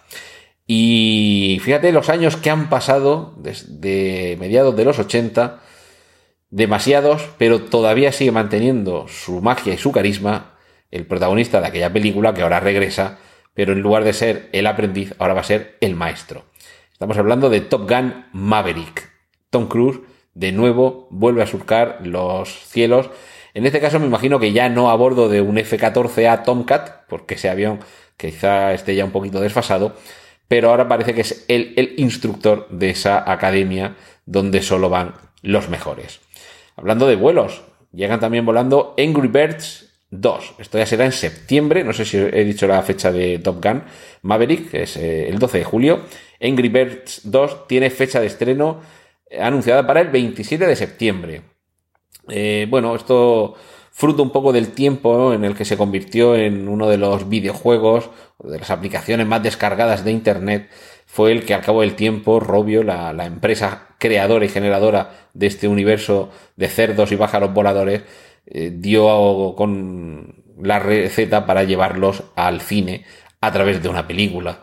Y 0.67 1.59
fíjate 1.61 1.91
los 1.91 2.09
años 2.09 2.37
que 2.37 2.49
han 2.49 2.69
pasado 2.69 3.35
desde 3.37 4.35
mediados 4.39 4.75
de 4.75 4.85
los 4.85 4.97
80 4.97 5.61
demasiados, 6.49 7.29
pero 7.37 7.61
todavía 7.61 8.11
sigue 8.11 8.31
manteniendo 8.31 9.07
su 9.07 9.41
magia 9.41 9.73
y 9.73 9.77
su 9.77 9.91
carisma 9.91 10.55
el 10.91 11.05
protagonista 11.05 11.59
de 11.59 11.67
aquella 11.67 11.91
película 11.91 12.33
que 12.33 12.41
ahora 12.41 12.59
regresa, 12.59 13.19
pero 13.53 13.73
en 13.73 13.81
lugar 13.81 14.03
de 14.03 14.13
ser 14.13 14.49
el 14.53 14.65
aprendiz, 14.67 15.13
ahora 15.19 15.33
va 15.33 15.41
a 15.41 15.45
ser 15.45 15.77
el 15.81 15.95
maestro. 15.95 16.45
Estamos 16.91 17.17
hablando 17.17 17.49
de 17.49 17.61
Top 17.61 17.89
Gun 17.89 18.25
Maverick. 18.31 19.11
Tom 19.49 19.67
Cruise 19.67 19.99
de 20.33 20.51
nuevo 20.51 21.07
vuelve 21.11 21.43
a 21.43 21.47
surcar 21.47 21.99
los 22.03 22.49
cielos. 22.67 23.09
En 23.55 23.65
este 23.65 23.79
caso 23.79 24.01
me 24.01 24.05
imagino 24.05 24.37
que 24.37 24.51
ya 24.51 24.67
no 24.67 24.91
a 24.91 24.95
bordo 24.95 25.29
de 25.29 25.39
un 25.39 25.57
F-14A 25.57 26.43
Tomcat, 26.43 27.07
porque 27.07 27.35
ese 27.35 27.49
avión 27.49 27.79
quizá 28.17 28.73
esté 28.73 28.95
ya 28.95 29.05
un 29.05 29.11
poquito 29.11 29.39
desfasado, 29.39 29.95
pero 30.49 30.69
ahora 30.69 30.89
parece 30.89 31.13
que 31.13 31.21
es 31.21 31.45
el, 31.47 31.73
el 31.77 31.93
instructor 31.95 32.67
de 32.69 32.89
esa 32.89 33.31
academia 33.31 33.95
donde 34.25 34.61
solo 34.61 34.89
van 34.89 35.13
los 35.41 35.69
mejores. 35.69 36.19
Hablando 36.75 37.07
de 37.07 37.15
vuelos, 37.15 37.63
llegan 37.93 38.19
también 38.19 38.45
volando 38.45 38.93
Angry 38.97 39.29
Birds 39.29 39.89
2. 40.11 40.55
Esto 40.59 40.77
ya 40.77 40.85
será 40.85 41.05
en 41.05 41.13
septiembre, 41.13 41.85
no 41.85 41.93
sé 41.93 42.03
si 42.03 42.17
he 42.17 42.43
dicho 42.43 42.67
la 42.67 42.81
fecha 42.81 43.13
de 43.13 43.39
Top 43.39 43.63
Gun 43.63 43.83
Maverick, 44.21 44.69
que 44.69 44.83
es 44.83 44.97
eh, 44.97 45.29
el 45.29 45.39
12 45.39 45.59
de 45.59 45.63
julio. 45.63 46.01
Angry 46.41 46.67
Birds 46.67 47.21
2 47.23 47.67
tiene 47.69 47.89
fecha 47.89 48.19
de 48.19 48.27
estreno 48.27 48.81
eh, 49.29 49.41
anunciada 49.41 49.87
para 49.87 50.01
el 50.01 50.09
27 50.09 50.67
de 50.67 50.75
septiembre. 50.75 51.54
Eh, 52.29 52.67
bueno, 52.69 52.95
esto 52.95 53.55
fruto 53.91 54.23
un 54.23 54.31
poco 54.31 54.51
del 54.51 54.73
tiempo 54.73 55.33
en 55.33 55.45
el 55.45 55.55
que 55.55 55.65
se 55.65 55.77
convirtió 55.77 56.35
en 56.35 56.67
uno 56.67 56.89
de 56.89 56.97
los 56.97 57.29
videojuegos, 57.29 58.09
de 58.43 58.59
las 58.59 58.69
aplicaciones 58.69 59.25
más 59.25 59.41
descargadas 59.41 60.03
de 60.03 60.11
Internet, 60.11 60.69
fue 61.05 61.31
el 61.31 61.45
que 61.45 61.53
al 61.53 61.61
cabo 61.61 61.81
del 61.81 61.95
tiempo 61.95 62.39
Robio, 62.41 62.83
la, 62.83 63.11
empresa 63.25 63.95
creadora 63.99 64.43
y 64.43 64.49
generadora 64.49 65.29
de 65.33 65.47
este 65.47 65.67
universo 65.67 66.29
de 66.57 66.67
cerdos 66.67 67.11
y 67.11 67.15
pájaros 67.15 67.53
voladores, 67.53 68.03
eh, 68.47 68.71
dio 68.75 69.53
con 69.55 70.43
la 70.61 70.79
receta 70.79 71.45
para 71.45 71.63
llevarlos 71.63 72.23
al 72.35 72.61
cine 72.61 73.05
a 73.39 73.51
través 73.51 73.81
de 73.81 73.89
una 73.89 74.07
película. 74.07 74.61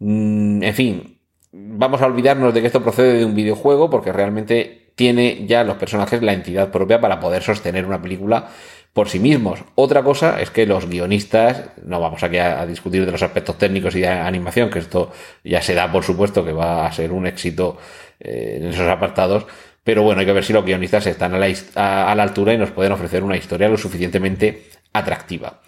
Mm, 0.00 0.62
en 0.62 0.74
fin, 0.74 1.20
vamos 1.52 2.02
a 2.02 2.06
olvidarnos 2.06 2.52
de 2.52 2.60
que 2.60 2.66
esto 2.66 2.82
procede 2.82 3.18
de 3.18 3.24
un 3.24 3.34
videojuego 3.34 3.90
porque 3.90 4.12
realmente 4.12 4.81
tiene 4.94 5.46
ya 5.46 5.64
los 5.64 5.76
personajes 5.76 6.22
la 6.22 6.32
entidad 6.32 6.70
propia 6.70 7.00
para 7.00 7.20
poder 7.20 7.42
sostener 7.42 7.86
una 7.86 8.00
película 8.00 8.48
por 8.92 9.08
sí 9.08 9.18
mismos. 9.18 9.60
Otra 9.74 10.02
cosa 10.02 10.40
es 10.40 10.50
que 10.50 10.66
los 10.66 10.88
guionistas, 10.88 11.70
no 11.84 12.00
vamos 12.00 12.22
aquí 12.22 12.38
a, 12.38 12.66
discutir 12.66 13.06
de 13.06 13.12
los 13.12 13.22
aspectos 13.22 13.56
técnicos 13.56 13.96
y 13.96 14.00
de 14.00 14.08
animación, 14.08 14.70
que 14.70 14.80
esto 14.80 15.12
ya 15.44 15.62
se 15.62 15.74
da 15.74 15.90
por 15.90 16.04
supuesto 16.04 16.44
que 16.44 16.52
va 16.52 16.86
a 16.86 16.92
ser 16.92 17.12
un 17.12 17.26
éxito 17.26 17.78
eh, 18.20 18.58
en 18.60 18.68
esos 18.68 18.88
apartados, 18.88 19.46
pero 19.82 20.02
bueno, 20.02 20.20
hay 20.20 20.26
que 20.26 20.32
ver 20.32 20.44
si 20.44 20.52
los 20.52 20.64
guionistas 20.64 21.06
están 21.06 21.34
a 21.34 21.38
la, 21.38 21.46
a, 21.74 22.14
la 22.14 22.22
altura 22.22 22.52
y 22.52 22.58
nos 22.58 22.70
pueden 22.70 22.92
ofrecer 22.92 23.24
una 23.24 23.36
historia 23.36 23.68
lo 23.68 23.78
suficientemente 23.78 24.64
atractiva. 24.92 25.60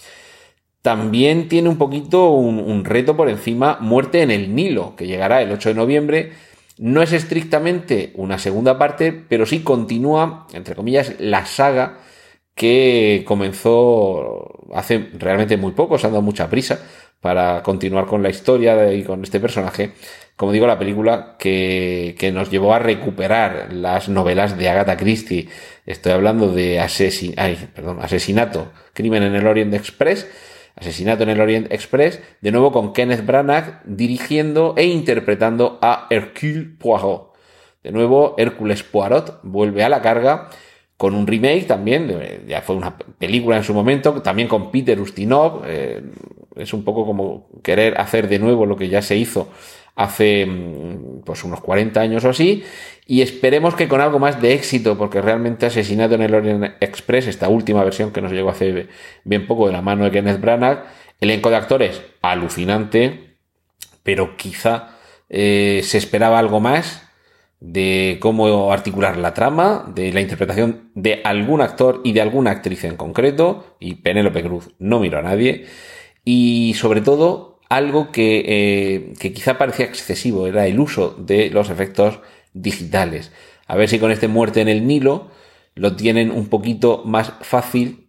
También 0.83 1.49
tiene 1.49 1.71
un 1.71 1.79
poquito 1.79 2.29
un, 2.29 2.59
un, 2.59 2.85
reto 2.85 3.17
por 3.17 3.31
encima, 3.31 3.79
Muerte 3.81 4.21
en 4.21 4.31
el 4.31 4.55
Nilo, 4.55 4.95
que 4.97 5.07
llegará 5.07 5.41
el 5.41 5.51
8 5.51 5.71
de 5.71 5.75
noviembre. 5.75 6.33
No 6.77 7.03
es 7.03 7.13
estrictamente 7.13 8.13
una 8.17 8.39
segunda 8.39 8.79
parte, 8.79 9.13
pero 9.13 9.47
sí 9.47 9.61
continúa, 9.61 10.47
entre 10.53 10.75
comillas, 10.75 11.15
la 11.21 11.47
saga 11.47 11.99
que 12.55 13.25
comenzó 13.27 14.67
hace 14.73 15.11
realmente 15.15 15.57
muy 15.57 15.73
poco, 15.73 15.99
se 15.99 16.07
han 16.07 16.13
dado 16.13 16.23
mucha 16.23 16.49
prisa 16.49 16.81
para 17.21 17.63
continuar 17.63 18.07
con 18.07 18.23
la 18.23 18.29
historia 18.29 18.93
y 18.93 19.03
con 19.03 19.23
este 19.23 19.41
personaje. 19.41 19.93
Como 20.37 20.53
digo, 20.53 20.67
la 20.67 20.79
película 20.79 21.37
que, 21.39 22.17
que 22.19 22.33
nos 22.33 22.51
llevó 22.51 22.75
a 22.75 22.81
recuperar 22.81 23.73
las 23.73 24.09
novelas 24.09 24.59
de 24.59 24.69
Agatha 24.69 24.97
Christie. 24.97 25.49
Estoy 25.87 26.13
hablando 26.13 26.53
de 26.53 26.81
Asesinato, 26.81 28.73
Crimen 28.93 29.23
en 29.23 29.35
el 29.37 29.47
Orient 29.47 29.73
Express, 29.75 30.29
Asesinato 30.77 31.23
en 31.23 31.31
el 31.31 31.41
Orient 31.41 31.73
Express, 31.73 32.21
de 32.41 32.51
nuevo 32.51 32.73
con 32.73 32.93
Kenneth 32.93 33.25
Branagh 33.25 33.83
dirigiendo 33.85 34.75
e 34.77 34.85
interpretando 34.85 35.79
a 35.81 36.07
Hercule 36.11 36.77
Poirot. 36.79 37.33
De 37.83 37.93
nuevo, 37.93 38.35
Hércules 38.39 38.83
Poirot 38.83 39.41
vuelve 39.43 39.85
a 39.85 39.89
la 39.89 40.03
carga 40.03 40.51
con 40.97 41.15
un 41.15 41.27
remake 41.27 41.65
también, 41.67 42.45
ya 42.47 42.63
fue 42.63 42.77
una 42.77 42.97
película 42.97 43.57
en 43.57 43.65
su 43.65 43.75
momento, 43.75 44.23
también 44.23 44.49
con 44.49 44.71
Peter 44.71 44.99
Ustinov, 45.01 45.63
eh, 45.67 46.03
es 46.57 46.73
un 46.73 46.85
poco 46.85 47.05
como 47.05 47.49
querer 47.63 48.01
hacer 48.01 48.29
de 48.29 48.39
nuevo 48.39 48.65
lo 48.65 48.77
que 48.77 48.89
ya 48.89 49.03
se 49.03 49.17
hizo 49.17 49.49
hace 49.95 50.47
mm, 50.47 51.23
pues 51.25 51.45
unos 51.45 51.61
40 51.61 52.01
años 52.01 52.25
o 52.25 52.31
así, 52.31 52.65
y 53.07 53.23
esperemos 53.23 53.75
que 53.75 53.89
con 53.89 54.01
algo 54.01 54.19
más 54.19 54.41
de 54.41 54.55
éxito, 54.55 54.97
porque 54.97 55.21
realmente 55.21 55.67
Asesinado 55.67 56.15
en 56.15 56.23
el 56.23 56.35
Orient 56.35 56.75
Express, 56.81 57.27
esta 57.27 57.49
última 57.49 57.85
versión 57.85 58.13
que 58.13 58.21
nos 58.21 58.33
llegó 58.33 58.51
hace 58.51 58.89
bien 59.25 59.47
poco 59.47 59.67
de 59.67 59.73
la 59.73 59.83
mano 59.83 60.05
de 60.05 60.11
Kenneth 60.11 60.41
Branagh, 60.41 60.85
elenco 61.21 61.51
de 61.51 61.57
actores 61.57 62.03
alucinante, 62.23 63.37
pero 64.03 64.37
quizá 64.37 64.97
eh, 65.29 65.81
se 65.85 65.99
esperaba 65.99 66.39
algo 66.39 66.61
más, 66.61 67.03
de 67.61 68.19
cómo 68.21 68.73
articular 68.73 69.17
la 69.17 69.33
trama, 69.33 69.91
de 69.95 70.13
la 70.13 70.21
interpretación 70.21 70.91
de 70.95 71.23
algún 71.25 71.63
actor 71.63 72.03
y 72.05 72.13
de 72.13 72.21
alguna 72.21 72.51
actriz 72.51 72.85
en 72.85 72.97
concreto, 72.97 73.77
y 73.81 73.95
Penélope 73.97 74.43
Cruz 74.43 74.75
no 74.79 75.01
miró 75.01 75.19
a 75.19 75.23
nadie, 75.23 75.67
y 76.25 76.75
sobre 76.75 77.01
todo 77.01 77.54
algo 77.69 78.13
que, 78.13 78.45
eh, 78.47 79.15
que 79.19 79.33
quizá 79.33 79.59
parecía 79.59 79.87
excesivo, 79.87 80.47
era 80.47 80.67
el 80.67 80.79
uso 80.79 81.11
de 81.19 81.51
los 81.51 81.71
efectos 81.71 82.21
digitales. 82.53 83.33
A 83.67 83.77
ver 83.77 83.89
si 83.89 83.99
con 83.99 84.11
este 84.11 84.29
muerte 84.29 84.61
en 84.61 84.69
el 84.69 84.87
Nilo 84.87 85.31
lo 85.75 85.97
tienen 85.97 86.31
un 86.31 86.49
poquito 86.49 87.03
más 87.05 87.33
fácil 87.41 88.09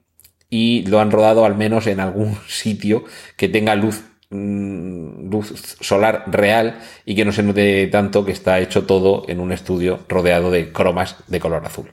y 0.49 0.85
lo 0.85 0.99
han 0.99 1.11
rodado 1.11 1.45
al 1.45 1.55
menos 1.55 1.87
en 1.87 1.99
algún 1.99 2.37
sitio 2.47 3.03
que 3.37 3.49
tenga 3.49 3.75
luz 3.75 4.03
mm, 4.29 5.29
luz 5.29 5.77
solar 5.79 6.25
real 6.27 6.79
y 7.05 7.15
que 7.15 7.25
no 7.25 7.31
se 7.31 7.43
note 7.43 7.87
tanto 7.87 8.25
que 8.25 8.31
está 8.31 8.59
hecho 8.59 8.85
todo 8.85 9.23
en 9.27 9.39
un 9.39 9.51
estudio 9.51 9.99
rodeado 10.07 10.51
de 10.51 10.71
cromas 10.71 11.17
de 11.27 11.39
color 11.39 11.65
azul. 11.65 11.91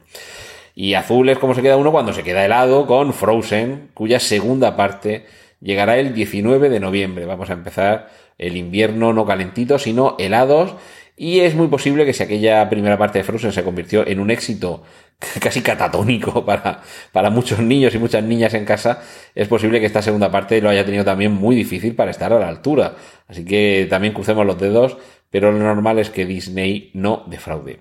Y 0.74 0.94
azul 0.94 1.28
es 1.28 1.38
como 1.38 1.54
se 1.54 1.62
queda 1.62 1.76
uno 1.76 1.92
cuando 1.92 2.12
se 2.12 2.22
queda 2.22 2.44
helado 2.44 2.86
con 2.86 3.12
Frozen, 3.12 3.90
cuya 3.92 4.18
segunda 4.18 4.74
parte 4.74 5.26
llegará 5.62 5.98
el 5.98 6.12
19 6.12 6.68
de 6.68 6.80
noviembre. 6.80 7.24
Vamos 7.24 7.50
a 7.50 7.54
empezar 7.54 8.10
el 8.38 8.56
invierno 8.56 9.12
no 9.12 9.24
calentito, 9.24 9.78
sino 9.78 10.16
helados. 10.18 10.74
Y 11.16 11.40
es 11.40 11.54
muy 11.54 11.68
posible 11.68 12.04
que 12.04 12.12
si 12.12 12.22
aquella 12.22 12.68
primera 12.68 12.98
parte 12.98 13.18
de 13.18 13.24
Frozen 13.24 13.52
se 13.52 13.62
convirtió 13.62 14.06
en 14.06 14.18
un 14.18 14.30
éxito 14.30 14.82
casi 15.40 15.62
catatónico 15.62 16.44
para, 16.46 16.82
para 17.12 17.30
muchos 17.30 17.60
niños 17.60 17.94
y 17.94 17.98
muchas 17.98 18.24
niñas 18.24 18.54
en 18.54 18.64
casa, 18.64 19.02
es 19.34 19.48
posible 19.48 19.78
que 19.78 19.86
esta 19.86 20.02
segunda 20.02 20.30
parte 20.30 20.60
lo 20.60 20.68
haya 20.68 20.84
tenido 20.84 21.04
también 21.04 21.32
muy 21.32 21.54
difícil 21.54 21.94
para 21.94 22.10
estar 22.10 22.32
a 22.32 22.40
la 22.40 22.48
altura. 22.48 22.96
Así 23.28 23.44
que 23.44 23.86
también 23.88 24.14
crucemos 24.14 24.44
los 24.44 24.58
dedos, 24.58 24.96
pero 25.30 25.52
lo 25.52 25.58
normal 25.58 25.98
es 25.98 26.10
que 26.10 26.26
Disney 26.26 26.90
no 26.94 27.24
defraude. 27.26 27.78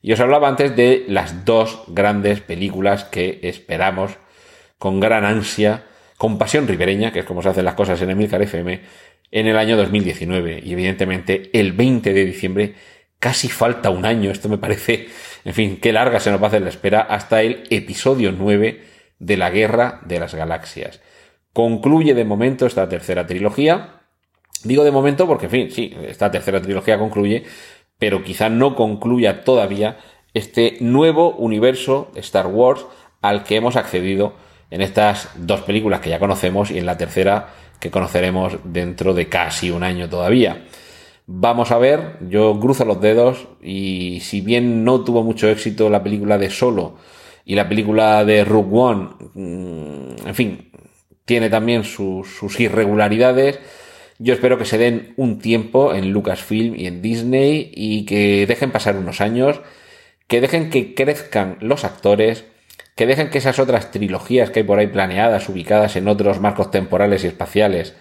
Y 0.00 0.12
os 0.12 0.20
hablaba 0.20 0.48
antes 0.48 0.76
de 0.76 1.04
las 1.08 1.44
dos 1.44 1.82
grandes 1.88 2.40
películas 2.40 3.04
que 3.04 3.40
esperamos 3.42 4.12
con 4.78 5.00
gran 5.00 5.24
ansia, 5.24 5.87
con 6.18 6.36
pasión 6.36 6.66
ribereña, 6.66 7.12
que 7.12 7.20
es 7.20 7.24
como 7.24 7.42
se 7.42 7.48
hacen 7.48 7.64
las 7.64 7.74
cosas 7.74 8.02
en 8.02 8.10
Emilcar 8.10 8.42
FM, 8.42 8.80
en 9.30 9.46
el 9.46 9.56
año 9.56 9.76
2019. 9.76 10.60
Y 10.64 10.72
evidentemente 10.72 11.48
el 11.52 11.72
20 11.72 12.12
de 12.12 12.24
diciembre 12.24 12.74
casi 13.20 13.48
falta 13.48 13.90
un 13.90 14.04
año. 14.04 14.30
Esto 14.30 14.48
me 14.48 14.58
parece, 14.58 15.06
en 15.44 15.54
fin, 15.54 15.78
qué 15.80 15.92
larga 15.92 16.18
se 16.18 16.30
nos 16.30 16.40
va 16.40 16.46
a 16.46 16.48
hacer 16.48 16.62
la 16.62 16.68
espera 16.68 17.00
hasta 17.00 17.42
el 17.42 17.62
episodio 17.70 18.32
9 18.32 18.82
de 19.20 19.36
la 19.36 19.50
Guerra 19.50 20.00
de 20.04 20.18
las 20.18 20.34
Galaxias. 20.34 21.00
Concluye 21.52 22.14
de 22.14 22.24
momento 22.24 22.66
esta 22.66 22.88
tercera 22.88 23.26
trilogía. 23.26 24.02
Digo 24.64 24.82
de 24.82 24.90
momento 24.90 25.28
porque, 25.28 25.46
en 25.46 25.50
fin, 25.52 25.70
sí, 25.70 25.96
esta 26.06 26.32
tercera 26.32 26.60
trilogía 26.60 26.98
concluye, 26.98 27.44
pero 27.96 28.24
quizá 28.24 28.48
no 28.48 28.74
concluya 28.74 29.44
todavía 29.44 29.98
este 30.34 30.78
nuevo 30.80 31.30
universo 31.36 32.10
Star 32.16 32.48
Wars 32.48 32.86
al 33.22 33.44
que 33.44 33.56
hemos 33.56 33.76
accedido 33.76 34.34
en 34.70 34.82
estas 34.82 35.30
dos 35.36 35.62
películas 35.62 36.00
que 36.00 36.10
ya 36.10 36.18
conocemos 36.18 36.70
y 36.70 36.78
en 36.78 36.86
la 36.86 36.96
tercera 36.98 37.48
que 37.80 37.90
conoceremos 37.90 38.58
dentro 38.64 39.14
de 39.14 39.28
casi 39.28 39.70
un 39.70 39.82
año 39.82 40.08
todavía. 40.08 40.64
Vamos 41.26 41.70
a 41.70 41.78
ver, 41.78 42.16
yo 42.28 42.58
cruzo 42.58 42.84
los 42.84 43.00
dedos 43.00 43.48
y 43.62 44.20
si 44.20 44.40
bien 44.40 44.84
no 44.84 45.04
tuvo 45.04 45.22
mucho 45.22 45.48
éxito 45.48 45.90
la 45.90 46.02
película 46.02 46.38
de 46.38 46.50
Solo 46.50 46.96
y 47.44 47.54
la 47.54 47.68
película 47.68 48.24
de 48.24 48.44
Rogue 48.44 48.78
One, 48.78 49.08
mm, 49.34 50.26
en 50.26 50.34
fin, 50.34 50.70
tiene 51.24 51.50
también 51.50 51.84
sus 51.84 52.58
irregularidades, 52.58 53.60
yo 54.18 54.34
espero 54.34 54.58
que 54.58 54.64
se 54.64 54.78
den 54.78 55.14
un 55.16 55.38
tiempo 55.38 55.94
en 55.94 56.10
Lucasfilm 56.10 56.74
y 56.74 56.86
en 56.86 57.02
Disney 57.02 57.70
y 57.72 58.04
que 58.04 58.46
dejen 58.46 58.72
pasar 58.72 58.96
unos 58.96 59.20
años, 59.20 59.60
que 60.26 60.40
dejen 60.40 60.70
que 60.70 60.94
crezcan 60.94 61.56
los 61.60 61.84
actores, 61.84 62.44
que 62.98 63.06
dejen 63.06 63.30
que 63.30 63.38
esas 63.38 63.60
otras 63.60 63.92
trilogías 63.92 64.50
que 64.50 64.58
hay 64.58 64.64
por 64.64 64.80
ahí 64.80 64.88
planeadas, 64.88 65.48
ubicadas 65.48 65.94
en 65.94 66.08
otros 66.08 66.40
marcos 66.40 66.72
temporales 66.72 67.22
y 67.22 67.28
espaciales, 67.28 67.94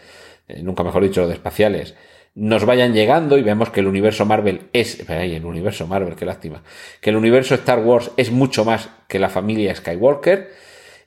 eh, 0.47 0.63
nunca 0.63 0.83
mejor 0.83 1.03
dicho 1.03 1.27
de 1.27 1.35
espaciales, 1.35 1.93
nos 2.33 2.65
vayan 2.65 2.93
llegando 2.93 3.37
y 3.37 3.43
vemos 3.43 3.69
que 3.69 3.81
el 3.81 3.85
universo 3.85 4.25
Marvel 4.25 4.69
es, 4.73 5.07
ay, 5.07 5.35
el 5.35 5.45
universo 5.45 5.85
Marvel, 5.85 6.15
qué 6.15 6.25
lástima, 6.25 6.63
que 6.99 7.11
el 7.11 7.15
universo 7.15 7.53
Star 7.53 7.77
Wars 7.77 8.09
es 8.17 8.31
mucho 8.31 8.65
más 8.65 8.89
que 9.07 9.19
la 9.19 9.29
familia 9.29 9.75
Skywalker 9.75 10.49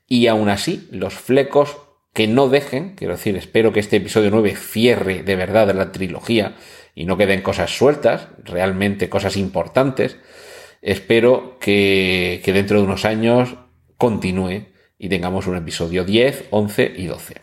y 0.07 0.29
aún 0.29 0.51
así 0.51 0.87
los 0.93 1.15
flecos 1.15 1.77
que 2.13 2.29
no 2.29 2.49
dejen, 2.49 2.95
quiero 2.95 3.15
decir, 3.15 3.37
espero 3.37 3.73
que 3.73 3.81
este 3.81 3.97
episodio 3.97 4.31
9 4.31 4.55
cierre 4.55 5.25
de 5.25 5.35
verdad 5.35 5.75
la 5.75 5.91
trilogía 5.91 6.55
y 6.95 7.07
no 7.07 7.17
queden 7.17 7.43
cosas 7.43 7.77
sueltas, 7.77 8.29
realmente 8.45 9.09
cosas 9.09 9.37
importantes. 9.37 10.17
Espero 10.81 11.59
que, 11.59 12.41
que 12.45 12.53
dentro 12.53 12.79
de 12.79 12.85
unos 12.85 13.05
años 13.05 13.57
continúe 14.01 14.65
y 14.99 15.11
tengamos 15.11 15.47
un 15.47 15.57
episodio 15.57 16.05
10, 16.05 16.47
11 16.51 16.93
y 16.97 17.07
12. 17.07 17.35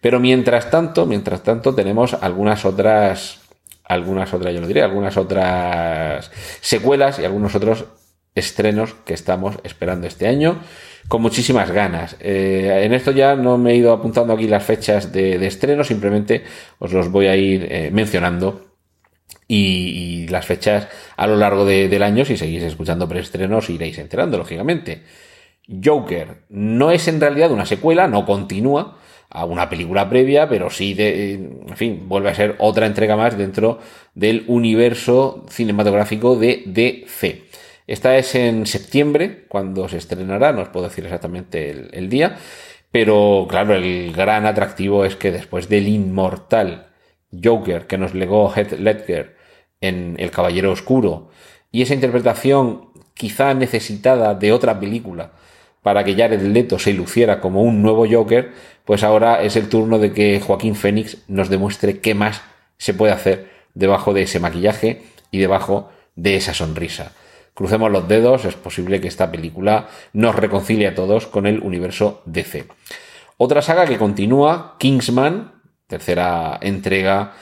Pero 0.00 0.18
mientras 0.18 0.70
tanto, 0.70 1.04
mientras 1.04 1.42
tanto, 1.42 1.74
tenemos 1.74 2.14
algunas 2.14 2.64
otras, 2.64 3.40
algunas 3.84 4.32
otras, 4.32 4.54
yo 4.54 4.62
lo 4.62 4.66
diré, 4.66 4.82
algunas 4.82 5.18
otras 5.18 6.30
secuelas 6.62 7.18
y 7.18 7.26
algunos 7.26 7.54
otros 7.54 7.84
estrenos 8.34 8.94
que 9.04 9.12
estamos 9.12 9.58
esperando 9.62 10.06
este 10.06 10.26
año 10.26 10.60
con 11.08 11.20
muchísimas 11.20 11.70
ganas. 11.70 12.16
Eh, 12.20 12.80
en 12.84 12.94
esto 12.94 13.10
ya 13.10 13.36
no 13.36 13.58
me 13.58 13.72
he 13.72 13.76
ido 13.76 13.92
apuntando 13.92 14.32
aquí 14.32 14.48
las 14.48 14.64
fechas 14.64 15.12
de, 15.12 15.46
estreno, 15.46 15.84
simplemente 15.84 16.44
os 16.78 16.94
los 16.94 17.10
voy 17.10 17.26
a 17.26 17.36
ir 17.36 17.66
eh, 17.70 17.90
mencionando 17.92 18.70
y, 19.46 20.28
las 20.28 20.46
fechas 20.46 20.88
a 21.16 21.26
lo 21.26 21.36
largo 21.36 21.66
del 21.66 22.02
año, 22.02 22.24
si 22.24 22.36
seguís 22.36 22.62
escuchando 22.62 23.08
preestrenos, 23.08 23.68
iréis 23.68 23.98
enterando, 23.98 24.38
lógicamente. 24.38 25.02
Joker 25.82 26.42
no 26.48 26.90
es 26.90 27.06
en 27.08 27.20
realidad 27.20 27.50
una 27.52 27.66
secuela, 27.66 28.08
no 28.08 28.26
continúa 28.26 28.98
a 29.30 29.44
una 29.44 29.70
película 29.70 30.08
previa, 30.08 30.48
pero 30.48 30.70
sí, 30.70 30.94
de, 30.94 31.34
en 31.34 31.76
fin, 31.76 32.08
vuelve 32.08 32.30
a 32.30 32.34
ser 32.34 32.56
otra 32.58 32.86
entrega 32.86 33.16
más 33.16 33.38
dentro 33.38 33.78
del 34.14 34.44
universo 34.48 35.44
cinematográfico 35.48 36.34
de 36.36 36.64
DC. 36.66 37.44
Esta 37.86 38.16
es 38.18 38.34
en 38.34 38.66
septiembre, 38.66 39.46
cuando 39.48 39.88
se 39.88 39.98
estrenará, 39.98 40.52
no 40.52 40.62
os 40.62 40.68
puedo 40.68 40.88
decir 40.88 41.04
exactamente 41.04 41.70
el, 41.92 42.08
día, 42.08 42.36
pero 42.90 43.46
claro, 43.48 43.74
el 43.74 44.12
gran 44.12 44.46
atractivo 44.46 45.04
es 45.04 45.14
que 45.14 45.30
después 45.30 45.68
del 45.68 45.86
inmortal 45.86 46.88
Joker 47.42 47.86
que 47.86 47.98
nos 47.98 48.14
legó 48.14 48.52
Heath 48.52 48.72
Ledger 48.72 49.36
en 49.80 50.16
El 50.18 50.32
Caballero 50.32 50.72
Oscuro, 50.72 51.30
y 51.70 51.82
esa 51.82 51.94
interpretación 51.94 52.90
quizá 53.14 53.54
necesitada 53.54 54.34
de 54.34 54.52
otra 54.52 54.80
película 54.80 55.32
para 55.82 56.04
que 56.04 56.14
Jared 56.14 56.42
Leto 56.42 56.78
se 56.78 56.92
luciera 56.92 57.40
como 57.40 57.62
un 57.62 57.82
nuevo 57.82 58.06
Joker, 58.10 58.52
pues 58.84 59.02
ahora 59.02 59.42
es 59.42 59.56
el 59.56 59.68
turno 59.68 59.98
de 59.98 60.12
que 60.12 60.40
Joaquín 60.40 60.74
Phoenix 60.74 61.18
nos 61.28 61.48
demuestre 61.48 62.00
qué 62.00 62.14
más 62.14 62.42
se 62.76 62.94
puede 62.94 63.12
hacer 63.12 63.50
debajo 63.74 64.12
de 64.12 64.22
ese 64.22 64.40
maquillaje 64.40 65.02
y 65.30 65.38
debajo 65.38 65.90
de 66.16 66.36
esa 66.36 66.54
sonrisa. 66.54 67.12
Crucemos 67.54 67.90
los 67.90 68.08
dedos, 68.08 68.44
es 68.44 68.54
posible 68.54 69.00
que 69.00 69.08
esta 69.08 69.30
película 69.30 69.88
nos 70.12 70.34
reconcilie 70.34 70.88
a 70.88 70.94
todos 70.94 71.26
con 71.26 71.46
el 71.46 71.60
universo 71.60 72.22
DC. 72.24 72.66
Otra 73.36 73.62
saga 73.62 73.86
que 73.86 73.98
continúa, 73.98 74.76
Kingsman, 74.78 75.52
tercera 75.86 76.58
entrega, 76.62 77.34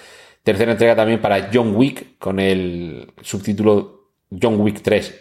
tercera 0.42 0.72
entrega 0.72 0.96
también 0.96 1.20
para 1.20 1.50
John 1.52 1.74
Wick, 1.74 2.18
con 2.18 2.40
el 2.40 3.12
subtítulo 3.20 4.10
John 4.30 4.60
Wick 4.60 4.80
3 4.82 5.20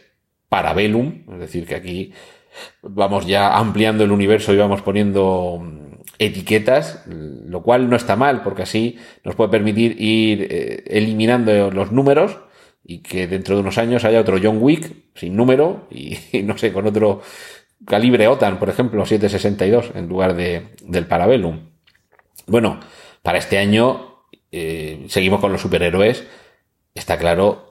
Parabellum, 0.50 1.24
es 1.34 1.40
decir, 1.40 1.66
que 1.66 1.76
aquí 1.76 2.14
vamos 2.82 3.26
ya 3.26 3.58
ampliando 3.58 4.04
el 4.04 4.12
universo 4.12 4.54
y 4.54 4.58
vamos 4.58 4.82
poniendo 4.82 5.60
mm, 5.62 5.88
etiquetas, 6.20 7.04
lo 7.08 7.62
cual 7.62 7.90
no 7.90 7.96
está 7.96 8.16
mal, 8.16 8.44
porque 8.44 8.64
así 8.64 8.98
nos 9.24 9.36
puede 9.36 9.52
permitir 9.52 10.02
ir 10.02 10.48
eh, 10.50 10.84
eliminando 10.88 11.72
los 11.72 11.92
números 11.92 12.38
y 12.84 13.00
que 13.00 13.28
dentro 13.28 13.56
de 13.56 13.62
unos 13.62 13.78
años 13.78 14.06
haya 14.06 14.22
otro 14.22 14.40
John 14.42 14.60
Wick 14.62 14.92
sin 15.16 15.36
número 15.36 15.88
y, 15.92 16.18
no 16.44 16.58
sé, 16.58 16.72
con 16.74 16.88
otro 16.88 17.22
calibre 17.86 18.28
OTAN, 18.28 18.60
por 18.60 18.70
ejemplo, 18.70 19.06
762 19.06 19.92
en 19.96 20.08
lugar 20.08 20.36
de, 20.36 20.70
del 20.84 21.06
Parabellum. 21.06 21.70
Bueno, 22.48 22.80
para 23.22 23.38
este 23.38 23.58
año 23.58 24.24
eh, 24.52 25.06
seguimos 25.10 25.42
con 25.42 25.52
los 25.52 25.62
superhéroes. 25.62 26.26
Está 26.96 27.18
claro 27.18 27.67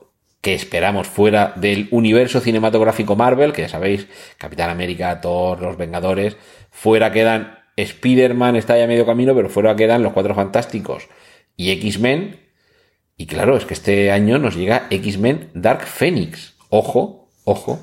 que 0.47 0.55
esperamos 0.55 1.09
fuera 1.09 1.55
del 1.57 1.89
universo 1.91 2.39
cinematográfico 2.39 3.17
Marvel, 3.17 3.53
que 3.53 3.63
ya 3.63 3.69
sabéis, 3.69 4.07
Capitán 4.39 4.71
América, 4.71 5.21
Thor, 5.21 5.61
Los 5.61 5.77
Vengadores. 5.77 6.37
Fuera 6.71 7.11
quedan 7.11 7.59
Spider-Man, 7.75 8.55
está 8.55 8.79
ya 8.79 8.87
medio 8.87 9.05
camino, 9.05 9.35
pero 9.35 9.49
fuera 9.49 9.75
quedan 9.75 10.05
los 10.05 10.13
Cuatro 10.13 10.37
Fantásticos 10.37 11.09
y 11.57 11.73
X-Men, 11.73 12.39
y 13.17 13.27
claro, 13.27 13.57
es 13.57 13.65
que 13.65 13.75
este 13.75 14.13
año 14.13 14.39
nos 14.39 14.55
llega 14.55 14.87
X-Men 14.89 15.51
Dark 15.53 15.85
Phoenix. 15.85 16.55
Ojo, 16.69 17.29
ojo, 17.43 17.81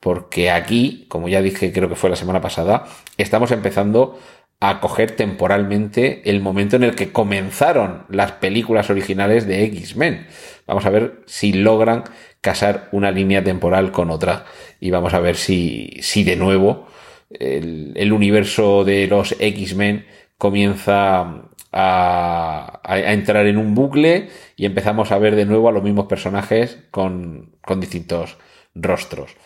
porque 0.00 0.50
aquí, 0.50 1.04
como 1.10 1.28
ya 1.28 1.42
dije, 1.42 1.70
creo 1.70 1.90
que 1.90 1.96
fue 1.96 2.08
la 2.08 2.16
semana 2.16 2.40
pasada, 2.40 2.86
estamos 3.18 3.50
empezando 3.50 4.18
a 4.60 4.80
coger 4.80 5.12
temporalmente 5.12 6.22
el 6.30 6.40
momento 6.40 6.76
en 6.76 6.84
el 6.84 6.94
que 6.94 7.12
comenzaron 7.12 8.04
las 8.08 8.32
películas 8.32 8.88
originales 8.88 9.46
de 9.46 9.64
X-Men. 9.64 10.26
Vamos 10.66 10.86
a 10.86 10.90
ver 10.90 11.22
si 11.26 11.52
logran 11.52 12.04
casar 12.40 12.88
una 12.92 13.10
línea 13.10 13.44
temporal 13.44 13.92
con 13.92 14.10
otra 14.10 14.46
y 14.80 14.90
vamos 14.90 15.14
a 15.14 15.20
ver 15.20 15.36
si, 15.36 15.98
si 16.00 16.24
de 16.24 16.36
nuevo 16.36 16.86
el, 17.30 18.12
universo 18.12 18.84
de 18.84 19.06
los 19.08 19.34
X-Men 19.38 20.06
comienza 20.38 21.42
a, 21.72 22.80
entrar 22.84 23.46
en 23.46 23.58
un 23.58 23.74
bucle 23.74 24.28
y 24.56 24.64
empezamos 24.64 25.12
a 25.12 25.18
ver 25.18 25.36
de 25.36 25.44
nuevo 25.44 25.68
a 25.68 25.72
los 25.72 25.82
mismos 25.82 26.06
personajes 26.06 26.78
con, 26.90 27.56
con 27.62 27.80
distintos 27.80 28.38
rostros. 28.74 29.36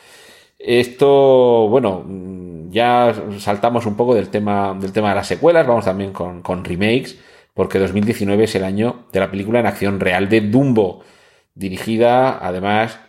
Esto, 0.63 1.69
bueno, 1.69 2.05
ya 2.71 3.15
saltamos 3.39 3.87
un 3.87 3.97
poco 3.97 4.15
del 4.15 4.29
tema, 4.29 4.77
del 4.79 4.93
tema 4.93 5.09
de 5.11 5.15
las 5.17 5.27
secuelas, 5.27 5.67
vamos 5.67 5.87
también 5.87 6.13
con, 6.13 6.43
con 6.43 6.65
remakes. 6.65 7.19
porque 7.55 7.79
2019 7.79 8.45
es 8.45 8.55
el 8.55 8.65
año 8.65 9.07
de 9.13 9.21
la 9.21 9.31
película 9.31 9.61
en 9.61 9.67
acción 9.67 10.01
real 10.01 10.29
de 10.29 10.43
Dumbo, 10.43 11.03
dirigida 11.55 12.39
además 12.47 13.01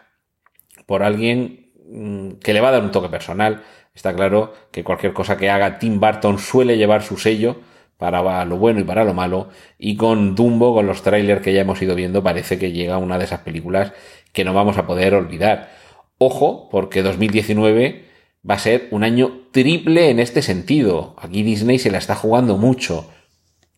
por 0.85 1.03
alguien 1.03 1.71
mm, 1.89 2.31
que 2.43 2.53
le 2.53 2.61
va 2.61 2.69
a 2.69 2.71
dar 2.71 2.83
un 2.83 2.91
toque 2.91 3.09
personal. 3.09 3.63
Está 3.93 4.13
claro 4.15 4.53
que 4.71 4.83
cualquier 4.83 5.13
cosa 5.13 5.37
que 5.37 5.49
haga 5.49 5.77
Tim 5.79 5.99
Burton 5.99 6.39
suele 6.39 6.77
llevar 6.77 7.03
su 7.03 7.17
sello 7.17 7.57
para 7.97 8.45
lo 8.45 8.57
bueno 8.57 8.79
y 8.79 8.83
para 8.83 9.03
lo 9.03 9.13
malo. 9.13 9.49
Y 9.77 9.97
con 9.97 10.35
Dumbo, 10.35 10.73
con 10.73 10.87
los 10.87 11.03
trailers 11.03 11.41
que 11.41 11.53
ya 11.53 11.61
hemos 11.61 11.81
ido 11.81 11.95
viendo, 11.95 12.23
parece 12.23 12.57
que 12.57 12.71
llega 12.71 12.97
una 12.97 13.17
de 13.17 13.25
esas 13.25 13.41
películas 13.41 13.93
que 14.33 14.45
no 14.45 14.53
vamos 14.53 14.77
a 14.77 14.87
poder 14.87 15.13
olvidar. 15.13 15.80
Ojo, 16.23 16.69
porque 16.69 17.01
2019 17.01 18.05
va 18.47 18.53
a 18.53 18.60
ser 18.60 18.88
un 18.91 19.03
año 19.03 19.39
triple 19.49 20.12
en 20.12 20.19
este 20.19 20.43
sentido. 20.43 21.15
Aquí 21.17 21.41
Disney 21.41 21.79
se 21.79 21.89
la 21.89 21.97
está 21.97 22.13
jugando 22.13 22.57
mucho. 22.57 23.10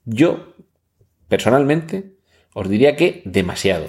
Yo, 0.04 0.54
personalmente, 1.30 2.18
os 2.54 2.68
diría 2.68 2.98
que 2.98 3.22
demasiado. 3.24 3.86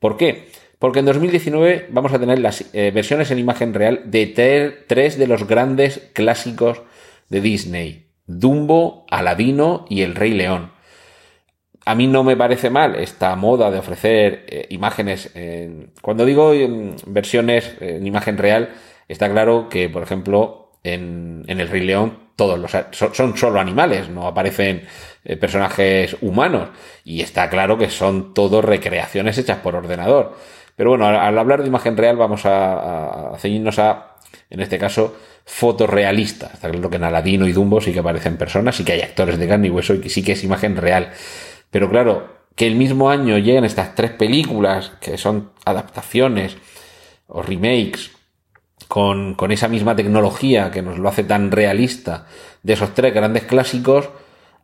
¿Por 0.00 0.16
qué? 0.16 0.48
Porque 0.80 0.98
en 0.98 1.04
2019 1.04 1.90
vamos 1.92 2.12
a 2.12 2.18
tener 2.18 2.40
las 2.40 2.64
eh, 2.72 2.90
versiones 2.92 3.30
en 3.30 3.38
imagen 3.38 3.72
real 3.72 4.02
de 4.06 4.26
tres 4.88 5.16
de 5.16 5.26
los 5.28 5.46
grandes 5.46 6.10
clásicos 6.12 6.82
de 7.28 7.40
Disney. 7.40 8.08
Dumbo, 8.26 9.06
Aladino 9.10 9.86
y 9.88 10.02
El 10.02 10.16
Rey 10.16 10.32
León. 10.32 10.72
A 11.84 11.94
mí 11.94 12.06
no 12.06 12.22
me 12.24 12.36
parece 12.36 12.70
mal 12.70 12.96
esta 12.96 13.34
moda 13.36 13.70
de 13.70 13.78
ofrecer 13.78 14.44
eh, 14.48 14.66
imágenes. 14.70 15.32
cuando 16.00 16.24
digo 16.24 16.52
versiones 17.06 17.76
en 17.80 18.06
imagen 18.06 18.38
real, 18.38 18.70
está 19.08 19.30
claro 19.30 19.68
que, 19.68 19.88
por 19.88 20.02
ejemplo, 20.02 20.62
en, 20.84 21.44
El 21.48 21.68
Rey 21.68 21.82
León 21.82 22.18
todos 22.36 22.58
los 22.58 22.72
son, 22.92 23.36
solo 23.36 23.60
animales, 23.60 24.08
no 24.08 24.26
aparecen 24.26 24.84
eh, 25.24 25.36
personajes 25.36 26.16
humanos. 26.20 26.70
Y 27.04 27.20
está 27.20 27.48
claro 27.48 27.78
que 27.78 27.90
son 27.90 28.34
todos 28.34 28.64
recreaciones 28.64 29.38
hechas 29.38 29.58
por 29.58 29.76
ordenador. 29.76 30.36
Pero 30.74 30.90
bueno, 30.90 31.06
al, 31.06 31.38
hablar 31.38 31.62
de 31.62 31.68
imagen 31.68 31.96
real 31.96 32.16
vamos 32.16 32.42
a, 32.44 33.32
ceñirnos 33.38 33.78
a, 33.78 34.16
en 34.50 34.60
este 34.60 34.78
caso, 34.78 35.14
fotorrealista. 35.44 36.50
Está 36.54 36.70
claro 36.70 36.88
que 36.88 36.96
en 36.96 37.04
Aladino 37.04 37.46
y 37.46 37.52
Dumbo 37.52 37.80
sí 37.80 37.92
que 37.92 38.00
aparecen 38.00 38.36
personas, 38.36 38.76
sí 38.76 38.84
que 38.84 38.92
hay 38.92 39.02
actores 39.02 39.38
de 39.38 39.46
carne 39.46 39.68
y 39.68 39.70
hueso 39.70 39.94
y 39.94 40.00
que 40.00 40.08
sí 40.08 40.24
que 40.24 40.32
es 40.32 40.42
imagen 40.42 40.76
real. 40.76 41.10
Pero 41.72 41.88
claro, 41.88 42.28
que 42.54 42.66
el 42.66 42.76
mismo 42.76 43.10
año 43.10 43.38
lleguen 43.38 43.64
estas 43.64 43.94
tres 43.94 44.10
películas, 44.12 44.92
que 45.00 45.16
son 45.16 45.50
adaptaciones 45.64 46.56
o 47.26 47.42
remakes, 47.42 48.12
con, 48.88 49.34
con 49.34 49.52
esa 49.52 49.68
misma 49.68 49.96
tecnología 49.96 50.70
que 50.70 50.82
nos 50.82 50.98
lo 50.98 51.08
hace 51.08 51.24
tan 51.24 51.50
realista 51.50 52.26
de 52.62 52.74
esos 52.74 52.92
tres 52.92 53.14
grandes 53.14 53.44
clásicos, 53.44 54.10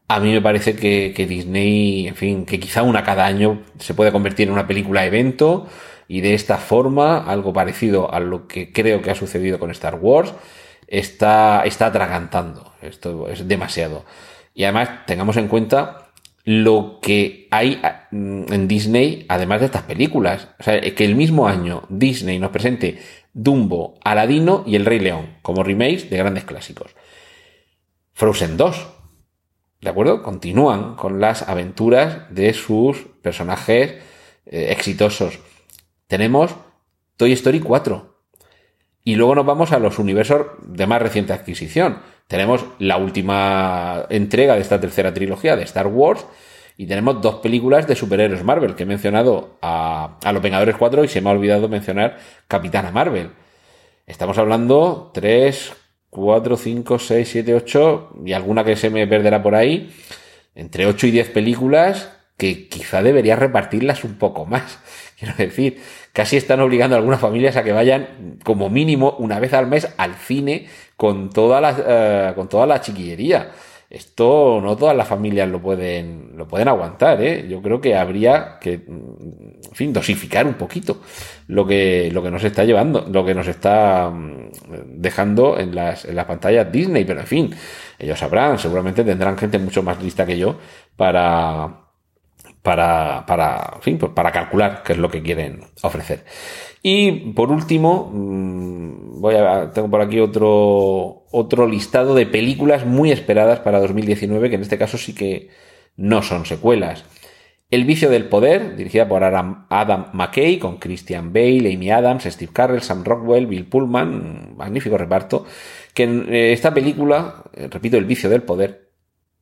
a 0.07 0.21
mí 0.21 0.33
me 0.33 0.43
parece 0.43 0.77
que, 0.77 1.15
que, 1.17 1.27
Disney, 1.27 2.09
en 2.09 2.15
fin, 2.15 2.45
que 2.45 2.61
quizá 2.61 2.83
una 2.83 3.03
cada 3.05 3.25
año 3.25 3.63
se 3.79 3.95
puede 3.95 4.13
convertir 4.13 4.49
en 4.49 4.53
una 4.53 4.67
película 4.67 5.07
evento 5.07 5.67
y 6.09 6.21
de 6.21 6.35
esta 6.35 6.59
forma, 6.59 7.25
algo 7.25 7.55
parecido 7.55 8.13
a 8.13 8.21
lo 8.21 8.47
que 8.47 8.71
creo 8.71 9.01
que 9.01 9.11
ha 9.11 9.15
sucedido 9.15 9.59
con 9.59 9.71
Star 9.71 9.95
Wars, 9.95 10.35
está, 10.87 11.63
está 11.65 11.87
atragantando. 11.87 12.73
Esto 12.83 13.29
es 13.29 13.49
demasiado. 13.49 14.05
Y 14.55 14.65
además, 14.65 15.07
tengamos 15.07 15.37
en 15.37 15.49
cuenta 15.49 16.08
lo 16.45 16.99
que 17.03 17.47
hay 17.51 17.81
mm, 18.11 18.53
en 18.53 18.69
Disney, 18.69 19.27
además 19.29 19.61
de 19.61 19.67
estas 19.67 19.83
películas. 19.83 20.49
O 20.59 20.63
sea, 20.63 20.81
que 20.81 21.05
el 21.05 21.15
mismo 21.15 21.47
año 21.47 21.83
Disney 21.89 22.39
nos 22.39 22.51
presente 22.51 22.99
Dumbo, 23.33 23.99
Aladino 24.05 24.65
y 24.67 24.77
El 24.77 24.87
Rey 24.87 24.99
León, 24.99 25.37
como 25.43 25.63
remakes 25.63 26.11
de 26.11 26.17
grandes 26.17 26.45
clásicos. 26.45 26.95
Frozen 28.15 28.57
2. 28.57 28.89
¿De 29.81 29.91
acuerdo? 29.91 30.23
Continúan 30.23 30.97
con 30.97 31.21
las 31.21 31.49
aventuras 31.49 32.35
de 32.35 32.53
sus 32.53 32.99
personajes 33.23 33.95
eh, 34.47 34.69
exitosos. 34.71 35.39
Tenemos 36.09 36.57
Toy 37.17 37.33
Story 37.33 37.61
4, 37.61 38.18
y 39.09 39.15
luego 39.15 39.35
nos 39.35 39.47
vamos 39.47 39.73
a 39.73 39.79
los 39.79 39.99
universos 39.99 40.49
de 40.61 40.87
más 40.87 41.01
reciente 41.01 41.33
adquisición. 41.33 42.01
Tenemos 42.27 42.67
la 42.79 42.99
última 42.99 44.05
entrega 44.11 44.55
de 44.55 44.61
esta 44.61 44.79
tercera 44.79 45.15
trilogía 45.15 45.57
de 45.57 45.63
Star 45.63 45.87
Wars 45.87 46.27
y 46.77 46.85
tenemos 46.85 47.23
dos 47.23 47.37
películas 47.37 47.87
de 47.87 47.97
superhéroes 47.97 48.45
Marvel, 48.45 48.75
que 48.75 48.83
he 48.83 48.87
mencionado 48.87 49.57
a, 49.63 50.19
Los 50.31 50.43
Vengadores 50.43 50.77
4 50.77 51.05
y 51.05 51.09
se 51.09 51.23
me 51.23 51.31
ha 51.31 51.33
olvidado 51.33 51.71
mencionar 51.71 52.19
Capitana 52.49 52.91
Marvel. 52.91 53.31
Estamos 54.07 54.37
hablando 54.37 55.11
3, 55.15 55.73
4, 56.11 56.57
5, 56.59 56.99
6, 56.99 57.29
7, 57.31 57.55
8 57.55 58.11
y 58.27 58.35
alguna 58.35 58.63
que 58.63 58.77
se 58.77 58.91
me 58.91 59.07
perderá 59.07 59.43
por 59.43 59.55
ahí. 59.55 59.91
Entre 60.55 60.85
8 60.85 61.07
y 61.07 61.11
10 61.13 61.31
películas 61.31 62.11
que 62.39 62.69
quizá 62.69 63.03
debería 63.03 63.37
repartirlas 63.37 64.05
un 64.05 64.15
poco 64.15 64.47
más. 64.47 64.79
Quiero 65.19 65.35
decir, 65.37 65.83
casi 66.13 66.37
están 66.39 66.61
obligando 66.61 66.95
a 66.97 66.99
algunas 66.99 67.21
familias 67.21 67.57
a 67.57 67.65
que 67.65 67.73
vayan 67.73 68.39
como 68.45 68.71
mínimo 68.71 69.17
una 69.19 69.41
vez 69.41 69.53
al 69.53 69.67
mes 69.67 69.93
al 69.99 70.15
cine 70.15 70.67
con 70.97 71.31
toda 71.31 71.61
la, 71.61 72.31
eh, 72.31 72.33
con 72.35 72.49
toda 72.49 72.67
la 72.67 72.81
chiquillería. 72.81 73.51
Esto 73.91 74.61
no 74.63 74.77
todas 74.77 74.95
las 74.95 75.09
familias 75.09 75.49
lo 75.49 75.63
pueden, 75.63 76.33
lo 76.37 76.47
pueden 76.47 76.69
aguantar, 76.69 77.23
¿eh? 77.23 77.49
Yo 77.49 77.63
creo 77.63 77.81
que 77.81 77.97
habría 77.97 78.59
que, 78.61 78.75
en 78.75 79.59
fin, 79.73 79.95
dosificar 79.95 80.47
un 80.47 80.55
poquito 80.55 81.01
lo 81.47 81.67
que, 81.67 82.11
lo 82.13 82.23
que 82.23 82.31
nos 82.31 82.45
está 82.45 82.65
llevando, 82.65 83.07
lo 83.11 83.25
que 83.25 83.35
nos 83.35 83.49
está 83.49 84.11
mm, 84.11 84.51
dejando 85.01 85.59
en 85.59 85.75
las, 85.75 86.05
en 86.05 86.17
las 86.17 86.27
pantallas 86.27 86.71
Disney, 86.71 87.07
pero 87.07 87.21
en 87.21 87.27
fin, 87.27 87.55
ellos 87.99 88.19
sabrán, 88.19 88.59
seguramente 88.59 89.05
tendrán 89.05 89.39
gente 89.39 89.59
mucho 89.59 89.83
más 89.83 90.03
lista 90.03 90.27
que 90.27 90.37
yo 90.37 90.59
para, 90.95 91.88
para, 92.69 93.25
para, 93.25 93.79
fin, 93.81 93.97
pues 93.97 94.13
para 94.13 94.31
calcular 94.31 94.83
qué 94.85 94.93
es 94.93 94.99
lo 94.99 95.11
que 95.11 95.23
quieren 95.23 95.63
ofrecer. 95.81 96.27
Y 96.83 97.33
por 97.33 97.51
último, 97.51 98.11
mm, 98.13 99.23
voy 99.23 99.37
tengo 99.73 99.89
por 99.89 100.03
aquí 100.03 100.21
otro, 100.21 101.25
otro 101.31 101.67
listado 101.67 102.15
de 102.15 102.27
películas 102.27 102.85
muy 102.85 103.11
esperadas 103.11 103.61
para 103.61 103.81
2019, 103.81 104.51
que 104.51 104.57
en 104.57 104.61
este 104.61 104.77
caso 104.77 104.99
sí 104.99 105.15
que 105.15 105.49
no 105.97 106.21
son 106.21 106.45
secuelas. 106.45 107.07
El 107.71 107.87
vicio 107.87 108.11
del 108.11 108.27
poder, 108.29 108.77
dirigida 108.77 109.09
por 109.09 109.25
Adam, 109.25 110.11
McKay, 110.13 110.59
con 110.59 110.77
Christian 110.77 111.33
Bale, 111.33 111.73
Amy 111.73 111.91
Adams, 111.91 112.25
Steve 112.25 112.53
Carell, 112.53 112.83
Sam 112.83 113.03
Rockwell, 113.03 113.47
Bill 113.47 113.65
Pullman, 113.65 114.57
magnífico 114.59 114.99
reparto, 114.99 115.47
que 115.95 116.05
eh, 116.05 116.53
esta 116.53 116.75
película, 116.75 117.45
eh, 117.55 117.69
repito, 117.71 117.97
El 117.97 118.05
vicio 118.05 118.29
del 118.29 118.43
poder, 118.43 118.91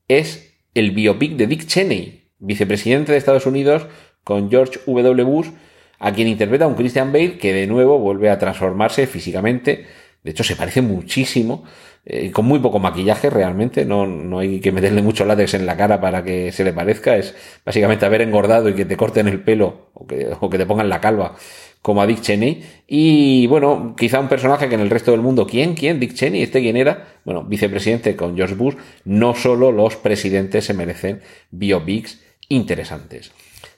es 0.07 0.57
el 0.73 0.91
biopic 0.91 1.33
de 1.33 1.47
Dick 1.47 1.65
Cheney, 1.65 2.26
vicepresidente 2.39 3.11
de 3.11 3.17
Estados 3.17 3.45
Unidos, 3.45 3.87
con 4.23 4.49
George 4.49 4.79
W. 4.85 5.23
Bush, 5.23 5.47
a 5.99 6.11
quien 6.11 6.27
interpreta 6.27 6.67
un 6.67 6.75
Christian 6.75 7.11
Bale 7.11 7.37
que 7.37 7.53
de 7.53 7.67
nuevo 7.67 7.97
vuelve 7.99 8.29
a 8.29 8.37
transformarse 8.37 9.07
físicamente. 9.07 9.85
De 10.23 10.31
hecho, 10.31 10.43
se 10.43 10.55
parece 10.55 10.81
muchísimo, 10.81 11.63
eh, 12.05 12.31
con 12.31 12.45
muy 12.45 12.59
poco 12.59 12.79
maquillaje 12.79 13.29
realmente. 13.29 13.85
No, 13.85 14.05
no 14.05 14.39
hay 14.39 14.59
que 14.59 14.71
meterle 14.71 15.01
mucho 15.01 15.25
látex 15.25 15.53
en 15.53 15.65
la 15.65 15.77
cara 15.77 16.01
para 16.01 16.23
que 16.23 16.51
se 16.51 16.63
le 16.63 16.73
parezca. 16.73 17.15
Es 17.15 17.33
básicamente 17.65 18.05
haber 18.05 18.21
engordado 18.21 18.69
y 18.69 18.73
que 18.73 18.85
te 18.85 18.97
corten 18.97 19.27
el 19.27 19.41
pelo 19.41 19.89
o 19.93 20.05
que, 20.05 20.27
o 20.39 20.49
que 20.49 20.57
te 20.57 20.65
pongan 20.65 20.89
la 20.89 20.99
calva 20.99 21.35
como 21.81 22.01
a 22.01 22.07
Dick 22.07 22.19
Cheney. 22.19 22.63
Y 22.87 23.47
bueno, 23.47 23.95
quizá 23.97 24.19
un 24.19 24.27
personaje 24.27 24.67
que 24.67 24.75
en 24.75 24.81
el 24.81 24.89
resto 24.89 25.11
del 25.11 25.21
mundo, 25.21 25.47
¿quién? 25.47 25.73
¿Quién? 25.73 26.01
Dick 26.01 26.13
Cheney, 26.13 26.43
¿este 26.43 26.59
quién 26.59 26.75
era? 26.75 27.19
Bueno, 27.23 27.43
vicepresidente 27.43 28.15
con 28.17 28.35
George 28.35 28.55
Bush. 28.55 28.75
No 29.05 29.33
solo 29.33 29.71
los 29.71 29.95
presidentes 29.95 30.65
se 30.65 30.73
merecen 30.73 31.21
biopics 31.51 32.26
interesantes. 32.49 33.31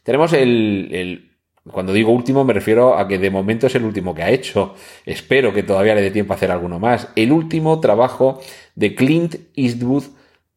Tenemos 0.04 0.34
el, 0.34 1.32
cuando 1.72 1.94
digo 1.94 2.12
último 2.12 2.44
me 2.44 2.54
refiero 2.54 2.98
a 2.98 3.08
que 3.08 3.18
de 3.18 3.30
momento 3.30 3.68
es 3.68 3.76
el 3.76 3.84
último 3.84 4.16
que 4.16 4.24
ha 4.24 4.30
hecho. 4.30 4.76
Espero 5.06 5.54
que 5.54 5.64
todavía 5.64 5.96
le 5.96 6.02
dé 6.02 6.12
tiempo 6.12 6.34
a 6.34 6.36
hacer 6.36 6.52
alguno 6.52 6.80
más. 6.80 7.10
El 7.16 7.32
último 7.32 7.80
trabajo 7.80 8.42
de 8.76 8.96
Clint 8.96 9.36
Eastwood 9.56 10.04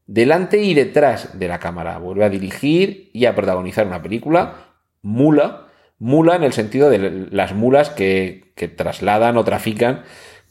delante 0.07 0.63
y 0.63 0.75
detrás 0.75 1.39
de 1.39 1.49
la 1.49 1.59
cámara. 1.59 1.99
Vuelve 1.99 2.25
a 2.25 2.31
dirigir 2.31 3.11
y 3.13 3.27
a 3.27 3.35
protagonizar 3.35 3.87
una 3.87 4.03
película, 4.03 4.75
Mula. 5.03 5.69
Mula 5.99 6.37
en 6.37 6.43
el 6.43 6.53
sentido 6.53 6.91
de 6.91 7.29
las 7.31 7.55
mulas 7.55 7.91
que, 7.91 8.53
que 8.57 8.69
trasladan 8.69 9.37
o 9.37 9.45
trafican 9.45 10.03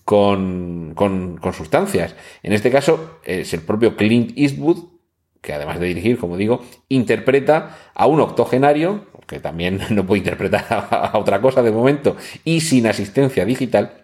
con, 0.05 0.93
con, 0.95 1.37
con, 1.37 1.53
sustancias. 1.53 2.15
En 2.41 2.53
este 2.53 2.71
caso 2.71 3.19
es 3.25 3.53
el 3.53 3.61
propio 3.61 3.95
Clint 3.95 4.31
Eastwood 4.37 4.77
que 5.41 5.53
además 5.53 5.79
de 5.79 5.87
dirigir, 5.87 6.17
como 6.17 6.37
digo, 6.37 6.63
interpreta 6.87 7.77
a 7.93 8.05
un 8.05 8.19
octogenario, 8.19 9.05
que 9.27 9.39
también 9.39 9.79
no 9.89 10.05
puede 10.05 10.19
interpretar 10.19 10.87
a 10.91 11.17
otra 11.17 11.41
cosa 11.41 11.63
de 11.63 11.71
momento, 11.71 12.15
y 12.43 12.61
sin 12.61 12.87
asistencia 12.87 13.45
digital, 13.45 14.01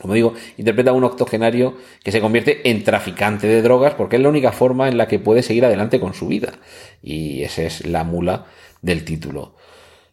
como 0.00 0.14
digo, 0.14 0.34
interpreta 0.56 0.90
a 0.90 0.94
un 0.94 1.04
octogenario 1.04 1.76
que 2.02 2.10
se 2.10 2.20
convierte 2.20 2.68
en 2.68 2.82
traficante 2.82 3.46
de 3.46 3.62
drogas 3.62 3.94
porque 3.94 4.16
es 4.16 4.22
la 4.22 4.28
única 4.28 4.50
forma 4.50 4.88
en 4.88 4.98
la 4.98 5.06
que 5.06 5.20
puede 5.20 5.42
seguir 5.42 5.64
adelante 5.64 6.00
con 6.00 6.14
su 6.14 6.26
vida. 6.26 6.54
Y 7.00 7.42
esa 7.42 7.62
es 7.62 7.86
la 7.86 8.02
mula 8.02 8.46
del 8.82 9.04
título. 9.04 9.54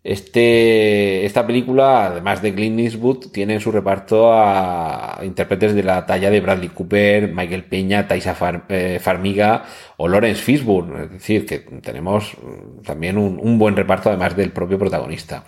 Este, 0.03 1.25
esta 1.25 1.45
película, 1.45 2.07
además 2.07 2.41
de 2.41 2.55
Clint 2.55 2.79
Eastwood, 2.79 3.27
tiene 3.31 3.53
en 3.53 3.59
su 3.59 3.71
reparto 3.71 4.33
a 4.33 5.19
intérpretes 5.23 5.75
de 5.75 5.83
la 5.83 6.07
talla 6.07 6.31
de 6.31 6.41
Bradley 6.41 6.69
Cooper, 6.69 7.27
Michael 7.27 7.65
Peña, 7.65 8.07
Taisa 8.07 8.35
eh, 8.69 8.99
Farmiga 8.99 9.63
o 9.97 10.07
Lawrence 10.07 10.41
Fishburne. 10.41 11.03
Es 11.03 11.11
decir, 11.11 11.45
que 11.45 11.59
tenemos 11.59 12.35
también 12.83 13.17
un, 13.19 13.39
un 13.39 13.59
buen 13.59 13.75
reparto 13.75 14.09
además 14.09 14.35
del 14.35 14.51
propio 14.51 14.79
protagonista. 14.79 15.45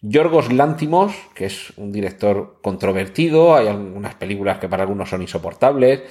Yorgos 0.00 0.52
Lántimos, 0.52 1.14
que 1.34 1.46
es 1.46 1.72
un 1.76 1.92
director 1.92 2.58
controvertido, 2.62 3.54
hay 3.54 3.68
algunas 3.68 4.14
películas 4.14 4.58
que 4.58 4.68
para 4.68 4.82
algunos 4.82 5.10
son 5.10 5.22
insoportables. 5.22 6.02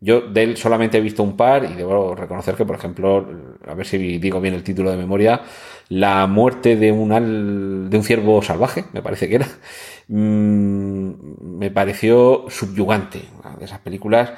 Yo 0.00 0.20
de 0.22 0.42
él 0.42 0.56
solamente 0.56 0.98
he 0.98 1.00
visto 1.00 1.22
un 1.22 1.36
par 1.36 1.64
y 1.64 1.74
debo 1.74 2.14
reconocer 2.14 2.56
que, 2.56 2.64
por 2.64 2.74
ejemplo, 2.74 3.24
a 3.66 3.74
ver 3.74 3.86
si 3.86 4.18
digo 4.18 4.40
bien 4.40 4.54
el 4.54 4.64
título 4.64 4.90
de 4.90 4.96
memoria, 4.96 5.42
La 5.88 6.26
muerte 6.26 6.76
de 6.76 6.92
un, 6.92 7.90
de 7.90 7.96
un 7.96 8.04
ciervo 8.04 8.42
salvaje, 8.42 8.84
me 8.92 9.02
parece 9.02 9.28
que 9.28 9.36
era, 9.36 9.48
mm, 10.08 11.58
me 11.58 11.70
pareció 11.70 12.46
subyugante. 12.48 13.22
De 13.58 13.64
esas 13.64 13.80
películas 13.80 14.32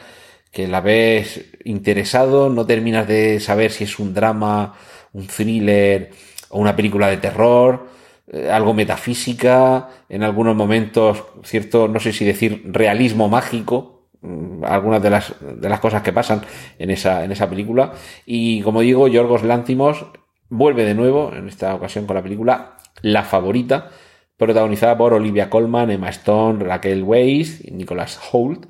que 0.51 0.69
la 0.69 0.81
ves 0.81 1.47
interesado, 1.65 2.49
no 2.49 2.67
terminas 2.67 3.09
de 3.09 3.41
saber 3.41 3.73
si 3.73 3.85
es 3.85 3.99
un 3.99 4.15
drama, 4.15 4.75
un 5.13 5.27
thriller 5.27 6.11
o 6.51 6.59
una 6.61 6.77
película 6.77 7.09
de 7.09 7.17
terror 7.17 7.95
eh, 8.33 8.51
algo 8.51 8.73
metafísica, 8.73 9.91
en 10.09 10.23
algunos 10.23 10.57
momentos 10.57 11.25
cierto, 11.43 11.89
no 11.89 12.01
sé 12.01 12.13
si 12.13 12.25
decir 12.25 12.63
realismo 12.67 13.29
mágico, 13.29 14.09
mm, 14.23 14.65
algunas 14.65 15.03
de 15.03 15.11
las, 15.11 15.35
de 15.41 15.69
las 15.69 15.81
cosas 15.81 16.03
que 16.03 16.13
pasan 16.13 16.43
en 16.79 16.91
esa, 16.91 17.25
en 17.25 17.33
esa 17.33 17.51
película. 17.51 17.93
Y 18.25 18.63
como 18.63 18.81
digo, 18.81 19.09
Yorgos 19.09 19.43
Lántimos 19.43 20.07
vuelve 20.49 20.85
de 20.85 20.95
nuevo, 20.95 21.33
en 21.35 21.49
esta 21.49 21.75
ocasión 21.75 22.07
con 22.07 22.17
la 22.17 22.23
película 22.23 22.77
La 23.03 23.23
Favorita, 23.23 23.91
protagonizada 24.37 24.97
por 24.97 25.13
Olivia 25.13 25.51
Colman, 25.51 25.91
Emma 25.91 26.09
Stone, 26.11 26.65
Raquel 26.65 27.03
Weisz 27.03 27.65
y 27.65 27.71
Nicholas 27.71 28.21
Holt. 28.33 28.67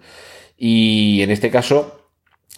Y 0.57 1.23
en 1.23 1.31
este 1.31 1.51
caso 1.51 2.05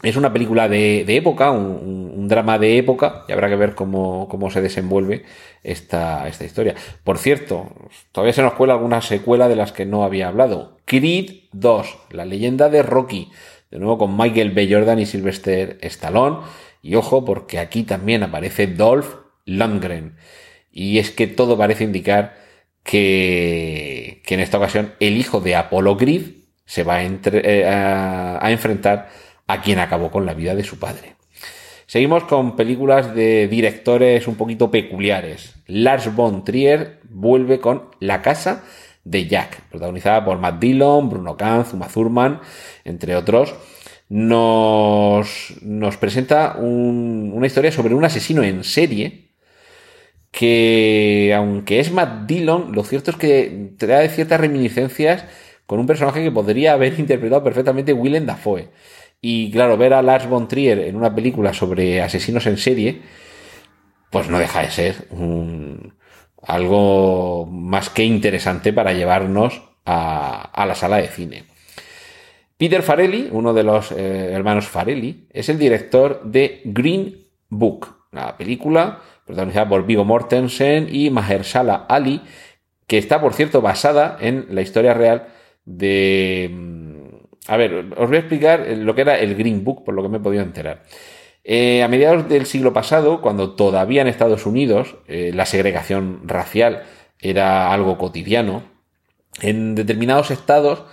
es 0.02 0.16
una 0.16 0.32
película 0.32 0.68
de, 0.68 1.04
época, 1.16 1.50
un, 1.50 2.28
drama 2.28 2.58
de 2.58 2.76
época, 2.76 3.24
y 3.28 3.32
habrá 3.32 3.48
que 3.48 3.56
ver 3.56 3.74
cómo, 3.74 4.50
se 4.50 4.60
desenvuelve 4.60 5.24
esta, 5.62 6.28
esta, 6.28 6.44
historia. 6.44 6.74
Por 7.02 7.18
cierto, 7.18 7.70
todavía 8.12 8.34
se 8.34 8.42
nos 8.42 8.54
cuela 8.54 8.74
alguna 8.74 9.00
secuela 9.00 9.48
de 9.48 9.56
las 9.56 9.72
que 9.72 9.86
no 9.86 10.04
había 10.04 10.28
hablado. 10.28 10.76
Creed 10.84 11.44
2, 11.52 11.98
la 12.10 12.24
leyenda 12.24 12.68
de 12.68 12.82
Rocky, 12.82 13.30
de 13.70 13.78
nuevo 13.78 13.98
con 13.98 14.16
Michael 14.16 14.50
B. 14.50 14.68
Jordan 14.70 14.98
y 14.98 15.06
Sylvester 15.06 15.78
Stallone. 15.80 16.38
Y 16.82 16.94
ojo, 16.94 17.24
porque 17.24 17.58
aquí 17.58 17.82
también 17.82 18.22
aparece 18.22 18.66
Dolph 18.66 19.14
Lundgren. 19.44 20.16
Y 20.70 20.98
es 20.98 21.10
que 21.10 21.26
todo 21.26 21.56
parece 21.56 21.84
indicar 21.84 22.36
que, 22.82 24.22
que 24.24 24.34
en 24.34 24.40
esta 24.40 24.58
ocasión 24.58 24.94
el 25.00 25.16
hijo 25.16 25.40
de 25.40 25.56
Apollo 25.56 25.96
Creed 25.96 26.22
se 26.64 26.82
va 26.82 26.96
a, 26.96 27.04
eh, 27.04 27.66
a 27.66 28.50
enfrentar 28.50 29.08
a 29.46 29.60
quien 29.60 29.78
acabó 29.78 30.10
con 30.10 30.26
la 30.26 30.34
vida 30.34 30.54
de 30.54 30.64
su 30.64 30.78
padre. 30.78 31.16
Seguimos 31.86 32.24
con 32.24 32.56
películas 32.56 33.14
de 33.14 33.46
directores 33.46 34.26
un 34.26 34.34
poquito 34.34 34.72
peculiares. 34.72 35.54
Lars 35.68 36.14
von 36.14 36.44
Trier 36.44 36.98
vuelve 37.08 37.60
con 37.60 37.90
La 38.00 38.22
casa 38.22 38.64
de 39.04 39.28
Jack, 39.28 39.62
protagonizada 39.70 40.24
por 40.24 40.38
Matt 40.38 40.58
Dillon, 40.58 41.08
Bruno 41.08 41.36
Ganz, 41.36 41.72
Uma 41.72 41.86
Thurman, 41.86 42.40
entre 42.84 43.14
otros. 43.14 43.54
Nos, 44.08 45.54
nos 45.62 45.96
presenta 45.96 46.56
una 46.56 47.46
historia 47.46 47.72
sobre 47.72 47.94
un 47.94 48.04
asesino 48.04 48.42
en 48.42 48.62
serie 48.62 49.26
que, 50.30 51.32
aunque 51.34 51.80
es 51.80 51.90
Matt 51.90 52.26
Dillon, 52.26 52.72
lo 52.72 52.84
cierto 52.84 53.10
es 53.10 53.16
que 53.16 53.70
trae 53.78 54.08
ciertas 54.08 54.40
reminiscencias 54.40 55.24
con 55.66 55.80
un 55.80 55.86
personaje 55.86 56.22
que 56.22 56.30
podría 56.30 56.74
haber 56.74 56.98
interpretado 57.00 57.42
perfectamente 57.42 57.92
Willem 57.92 58.26
Dafoe. 58.26 58.68
Y 59.20 59.50
claro, 59.50 59.76
ver 59.76 59.94
a 59.94 60.02
Lars 60.02 60.28
von 60.28 60.46
Trier 60.46 60.78
en 60.80 60.96
una 60.96 61.14
película 61.14 61.52
sobre 61.54 62.02
asesinos 62.02 62.46
en 62.46 62.58
serie, 62.58 63.02
pues 64.10 64.28
no 64.28 64.38
deja 64.38 64.62
de 64.62 64.70
ser 64.70 65.08
algo 66.42 67.46
más 67.46 67.90
que 67.90 68.04
interesante 68.04 68.72
para 68.72 68.92
llevarnos 68.92 69.62
a, 69.84 70.64
la 70.66 70.74
sala 70.74 70.98
de 70.98 71.08
cine. 71.08 71.44
Peter 72.58 72.82
Farelli, 72.82 73.28
uno 73.30 73.52
de 73.52 73.62
los 73.62 73.92
eh, 73.92 74.32
hermanos 74.32 74.66
Farelli, 74.66 75.26
es 75.30 75.48
el 75.48 75.58
director 75.58 76.22
de 76.24 76.62
Green 76.64 77.26
Book, 77.48 78.08
la 78.12 78.36
película 78.36 79.00
protagonizada 79.26 79.68
por 79.68 79.86
Vigo 79.86 80.04
Mortensen 80.04 80.88
y 80.90 81.10
Mahershala 81.10 81.86
Ali, 81.88 82.22
que 82.86 82.98
está, 82.98 83.20
por 83.20 83.34
cierto, 83.34 83.60
basada 83.60 84.16
en 84.20 84.46
la 84.50 84.62
historia 84.62 84.94
real 84.94 85.28
de 85.64 86.50
a 87.48 87.56
ver, 87.56 87.92
os 87.96 88.08
voy 88.08 88.16
a 88.16 88.20
explicar 88.20 88.66
lo 88.68 88.94
que 88.94 89.02
era 89.02 89.18
el 89.18 89.34
Green 89.36 89.62
Book, 89.62 89.84
por 89.84 89.94
lo 89.94 90.02
que 90.02 90.08
me 90.08 90.16
he 90.16 90.20
podido 90.20 90.42
enterar. 90.42 90.82
Eh, 91.44 91.82
a 91.82 91.88
mediados 91.88 92.28
del 92.28 92.46
siglo 92.46 92.72
pasado, 92.72 93.20
cuando 93.20 93.54
todavía 93.54 94.02
en 94.02 94.08
Estados 94.08 94.46
Unidos 94.46 94.96
eh, 95.06 95.30
la 95.32 95.46
segregación 95.46 96.22
racial 96.24 96.82
era 97.20 97.72
algo 97.72 97.98
cotidiano, 97.98 98.64
en 99.40 99.74
determinados 99.74 100.30
estados 100.30 100.84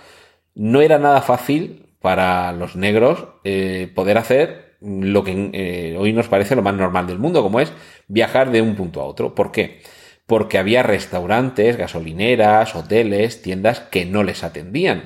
no 0.54 0.80
era 0.80 0.98
nada 0.98 1.22
fácil 1.22 1.86
para 2.00 2.52
los 2.52 2.76
negros 2.76 3.26
eh, 3.44 3.90
poder 3.94 4.18
hacer 4.18 4.76
lo 4.80 5.24
que 5.24 5.96
hoy 5.98 6.12
nos 6.12 6.28
parece 6.28 6.54
lo 6.54 6.62
más 6.62 6.74
normal 6.74 7.06
del 7.06 7.18
mundo, 7.18 7.42
como 7.42 7.60
es 7.60 7.72
viajar 8.06 8.50
de 8.50 8.60
un 8.60 8.74
punto 8.74 9.00
a 9.00 9.04
otro. 9.04 9.34
¿Por 9.34 9.50
qué? 9.50 9.80
Porque 10.26 10.58
había 10.58 10.82
restaurantes, 10.82 11.76
gasolineras, 11.78 12.74
hoteles, 12.76 13.40
tiendas 13.40 13.80
que 13.80 14.04
no 14.04 14.22
les 14.22 14.44
atendían. 14.44 15.04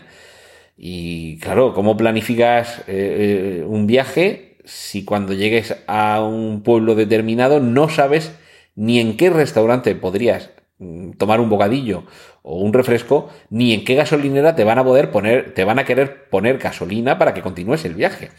Y 0.76 1.38
claro, 1.40 1.74
¿cómo 1.74 1.96
planificas 1.96 2.78
eh, 2.86 3.60
eh, 3.60 3.64
un 3.66 3.88
viaje 3.88 4.58
si 4.64 5.04
cuando 5.04 5.32
llegues 5.32 5.76
a 5.88 6.22
un 6.22 6.62
pueblo 6.62 6.94
determinado 6.94 7.58
no 7.58 7.88
sabes 7.88 8.32
ni 8.76 9.00
en 9.00 9.16
qué 9.16 9.28
restaurante 9.30 9.96
podrías 9.96 10.50
mm, 10.78 11.12
tomar 11.12 11.40
un 11.40 11.48
bocadillo 11.48 12.04
o 12.50 12.56
un 12.60 12.72
refresco, 12.72 13.28
ni 13.50 13.74
en 13.74 13.84
qué 13.84 13.94
gasolinera 13.94 14.56
te 14.56 14.64
van 14.64 14.78
a 14.78 14.84
poder 14.84 15.10
poner, 15.10 15.52
te 15.52 15.64
van 15.64 15.78
a 15.78 15.84
querer 15.84 16.30
poner 16.30 16.56
gasolina 16.56 17.18
para 17.18 17.34
que 17.34 17.42
continúes 17.42 17.84
el 17.84 17.94
viaje. 17.94 18.30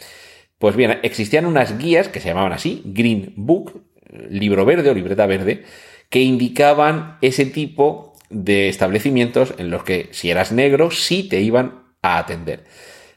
Pues 0.57 0.75
bien, 0.75 0.97
existían 1.03 1.45
unas 1.45 1.77
guías 1.77 2.07
que 2.07 2.19
se 2.19 2.29
llamaban 2.29 2.51
así, 2.51 2.81
Green 2.85 3.33
Book, 3.35 3.83
libro 4.27 4.65
verde 4.65 4.89
o 4.89 4.95
libreta 4.95 5.27
verde, 5.27 5.63
que 6.09 6.21
indicaban 6.21 7.19
ese 7.21 7.45
tipo 7.45 8.15
de 8.31 8.67
establecimientos 8.67 9.53
en 9.59 9.69
los 9.69 9.83
que 9.83 10.09
si 10.09 10.31
eras 10.31 10.51
negro 10.51 10.89
sí 10.89 11.29
te 11.29 11.41
iban 11.41 11.83
a 12.01 12.17
atender. 12.17 12.63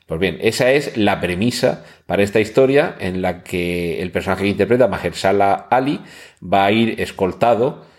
Pues 0.06 0.20
bien, 0.20 0.36
esa 0.42 0.72
es 0.72 0.98
la 0.98 1.22
premisa 1.22 1.86
para 2.04 2.22
esta 2.22 2.38
historia 2.38 2.96
en 2.98 3.22
la 3.22 3.42
que 3.42 4.02
el 4.02 4.10
personaje 4.10 4.42
que 4.42 4.50
interpreta, 4.50 4.88
Mahershala 4.88 5.54
Ali, 5.54 6.02
va 6.42 6.66
a 6.66 6.72
ir 6.72 7.00
escoltado 7.00 7.90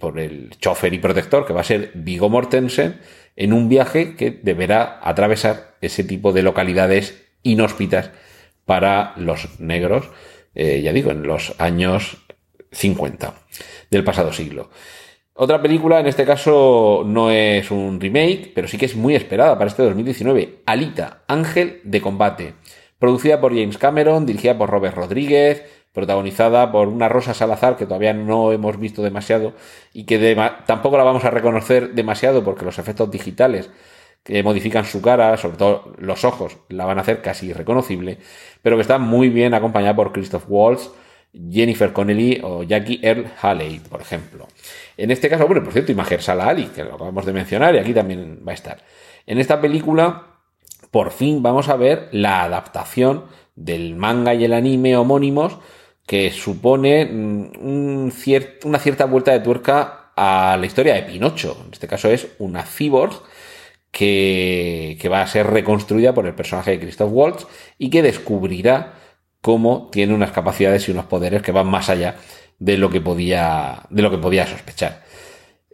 por 0.00 0.18
el 0.18 0.50
chofer 0.58 0.94
y 0.94 0.98
protector, 0.98 1.46
que 1.46 1.52
va 1.52 1.60
a 1.60 1.64
ser 1.64 1.90
Vigo 1.94 2.28
Mortensen, 2.28 3.00
en 3.36 3.52
un 3.52 3.68
viaje 3.68 4.16
que 4.16 4.30
deberá 4.30 5.00
atravesar 5.02 5.76
ese 5.80 6.04
tipo 6.04 6.32
de 6.32 6.42
localidades 6.42 7.24
inhóspitas 7.42 8.10
para 8.64 9.14
los 9.16 9.60
negros, 9.60 10.10
eh, 10.54 10.80
ya 10.82 10.92
digo, 10.92 11.10
en 11.10 11.22
los 11.22 11.54
años 11.58 12.18
50 12.72 13.34
del 13.90 14.04
pasado 14.04 14.32
siglo. 14.32 14.70
Otra 15.34 15.62
película, 15.62 15.98
en 15.98 16.06
este 16.06 16.26
caso, 16.26 17.04
no 17.06 17.30
es 17.30 17.70
un 17.70 18.00
remake, 18.00 18.52
pero 18.54 18.68
sí 18.68 18.76
que 18.76 18.84
es 18.84 18.96
muy 18.96 19.14
esperada 19.14 19.56
para 19.56 19.68
este 19.68 19.82
2019. 19.82 20.62
Alita, 20.66 21.22
Ángel 21.26 21.80
de 21.84 22.02
Combate. 22.02 22.54
Producida 22.98 23.40
por 23.40 23.52
James 23.52 23.78
Cameron, 23.78 24.26
dirigida 24.26 24.58
por 24.58 24.70
Robert 24.70 24.94
Rodríguez, 24.94 25.62
protagonizada 25.92 26.72
por 26.72 26.88
una 26.88 27.08
Rosa 27.08 27.34
Salazar 27.34 27.76
que 27.76 27.86
todavía 27.86 28.14
no 28.14 28.52
hemos 28.52 28.78
visto 28.78 29.02
demasiado 29.02 29.52
y 29.92 30.04
que 30.04 30.36
tampoco 30.66 30.96
la 30.96 31.04
vamos 31.04 31.24
a 31.24 31.30
reconocer 31.30 31.92
demasiado 31.92 32.42
porque 32.42 32.64
los 32.64 32.78
efectos 32.78 33.10
digitales 33.10 33.70
que 34.22 34.42
modifican 34.42 34.84
su 34.84 35.02
cara, 35.02 35.36
sobre 35.36 35.56
todo 35.56 35.92
los 35.98 36.24
ojos, 36.24 36.58
la 36.68 36.84
van 36.84 36.98
a 36.98 37.02
hacer 37.02 37.22
casi 37.22 37.48
irreconocible, 37.48 38.18
pero 38.62 38.76
que 38.76 38.82
está 38.82 38.98
muy 38.98 39.28
bien 39.28 39.52
acompañada 39.52 39.96
por 39.96 40.12
Christoph 40.12 40.44
Waltz, 40.48 40.90
Jennifer 41.50 41.92
Connelly 41.92 42.40
o 42.42 42.62
Jackie 42.62 43.00
Earl 43.02 43.26
Haley, 43.40 43.80
por 43.80 44.00
ejemplo. 44.00 44.46
En 44.96 45.10
este 45.10 45.28
caso, 45.28 45.46
bueno, 45.46 45.64
por 45.64 45.72
cierto, 45.72 45.92
y 45.92 46.20
Sala 46.20 46.48
Ali, 46.48 46.66
que 46.66 46.84
lo 46.84 46.94
acabamos 46.94 47.24
de 47.26 47.32
mencionar, 47.32 47.74
y 47.74 47.78
aquí 47.78 47.94
también 47.94 48.42
va 48.46 48.52
a 48.52 48.54
estar. 48.54 48.84
En 49.26 49.38
esta 49.38 49.60
película, 49.60 50.26
por 50.90 51.10
fin 51.10 51.42
vamos 51.42 51.68
a 51.68 51.76
ver 51.76 52.08
la 52.12 52.44
adaptación 52.44 53.24
del 53.56 53.96
manga 53.96 54.34
y 54.34 54.44
el 54.44 54.52
anime 54.52 54.96
homónimos, 54.96 55.58
que 56.06 56.30
supone 56.30 57.06
mm, 57.06 58.10
una 58.64 58.78
cierta 58.78 59.06
vuelta 59.06 59.32
de 59.32 59.40
tuerca 59.40 60.12
a 60.16 60.56
la 60.58 60.66
historia 60.66 60.94
de 60.94 61.02
Pinocho. 61.02 61.56
En 61.66 61.72
este 61.72 61.88
caso 61.88 62.10
es 62.10 62.28
una 62.38 62.64
cyborg 62.64 63.22
que, 63.90 64.98
que 65.00 65.08
va 65.08 65.22
a 65.22 65.26
ser 65.26 65.46
reconstruida 65.46 66.14
por 66.14 66.26
el 66.26 66.34
personaje 66.34 66.72
de 66.72 66.80
Christoph 66.80 67.12
Waltz 67.12 67.46
y 67.78 67.90
que 67.90 68.02
descubrirá 68.02 68.94
cómo 69.40 69.88
tiene 69.90 70.14
unas 70.14 70.30
capacidades 70.30 70.88
y 70.88 70.92
unos 70.92 71.06
poderes 71.06 71.42
que 71.42 71.52
van 71.52 71.66
más 71.66 71.88
allá 71.90 72.16
de 72.58 72.78
lo 72.78 72.90
que 72.90 73.00
podía, 73.00 73.82
de 73.90 74.02
lo 74.02 74.10
que 74.10 74.18
podía 74.18 74.46
sospechar. 74.46 75.02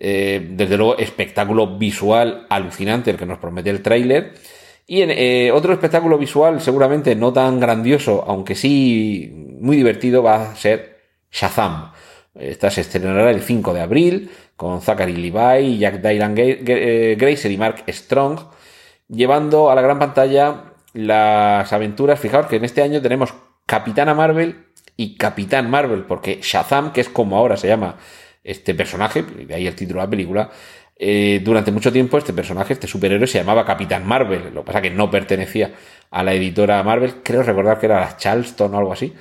Eh, 0.00 0.48
desde 0.52 0.76
luego, 0.76 0.96
espectáculo 0.96 1.78
visual 1.78 2.46
alucinante 2.48 3.10
el 3.10 3.16
que 3.16 3.26
nos 3.26 3.38
promete 3.38 3.70
el 3.70 3.82
tráiler. 3.82 4.34
Y 4.86 5.02
en, 5.02 5.10
eh, 5.10 5.52
otro 5.52 5.74
espectáculo 5.74 6.16
visual, 6.16 6.62
seguramente 6.62 7.14
no 7.14 7.32
tan 7.32 7.60
grandioso, 7.60 8.24
aunque 8.26 8.54
sí 8.54 9.30
muy 9.60 9.76
divertido, 9.76 10.22
va 10.22 10.50
a 10.50 10.56
ser 10.56 10.98
Shazam. 11.30 11.92
Esta 12.34 12.70
se 12.70 12.82
estrenará 12.82 13.30
el 13.30 13.42
5 13.42 13.74
de 13.74 13.80
abril 13.80 14.30
con 14.56 14.80
Zachary 14.80 15.16
Levi, 15.16 15.78
Jack 15.78 16.00
Dylan 16.00 16.34
Grazer 16.34 17.50
y 17.50 17.56
Mark 17.56 17.84
Strong, 17.88 18.38
llevando 19.08 19.70
a 19.70 19.74
la 19.74 19.82
gran 19.82 19.98
pantalla 19.98 20.72
las 20.92 21.72
aventuras. 21.72 22.18
Fijaos 22.20 22.46
que 22.46 22.56
en 22.56 22.64
este 22.64 22.82
año 22.82 23.00
tenemos 23.02 23.34
Capitana 23.66 24.14
Marvel 24.14 24.66
y 24.96 25.16
Capitán 25.16 25.70
Marvel, 25.70 26.04
porque 26.04 26.40
Shazam, 26.42 26.92
que 26.92 27.00
es 27.00 27.08
como 27.08 27.36
ahora 27.36 27.56
se 27.56 27.68
llama 27.68 27.96
este 28.42 28.74
personaje, 28.74 29.22
de 29.22 29.54
ahí 29.54 29.66
el 29.66 29.74
título 29.74 30.00
de 30.00 30.06
la 30.06 30.10
película, 30.10 30.50
eh, 31.00 31.40
durante 31.44 31.70
mucho 31.70 31.92
tiempo 31.92 32.18
este 32.18 32.32
personaje, 32.32 32.72
este 32.72 32.88
superhéroe, 32.88 33.28
se 33.28 33.38
llamaba 33.38 33.64
Capitán 33.64 34.04
Marvel. 34.04 34.52
Lo 34.52 34.62
que 34.62 34.66
pasa 34.66 34.82
que 34.82 34.90
no 34.90 35.10
pertenecía 35.10 35.72
a 36.10 36.24
la 36.24 36.34
editora 36.34 36.82
Marvel, 36.82 37.22
creo 37.22 37.44
recordar 37.44 37.78
que 37.78 37.86
era 37.86 38.00
la 38.00 38.16
Charleston 38.16 38.74
o 38.74 38.78
algo 38.78 38.92
así. 38.92 39.12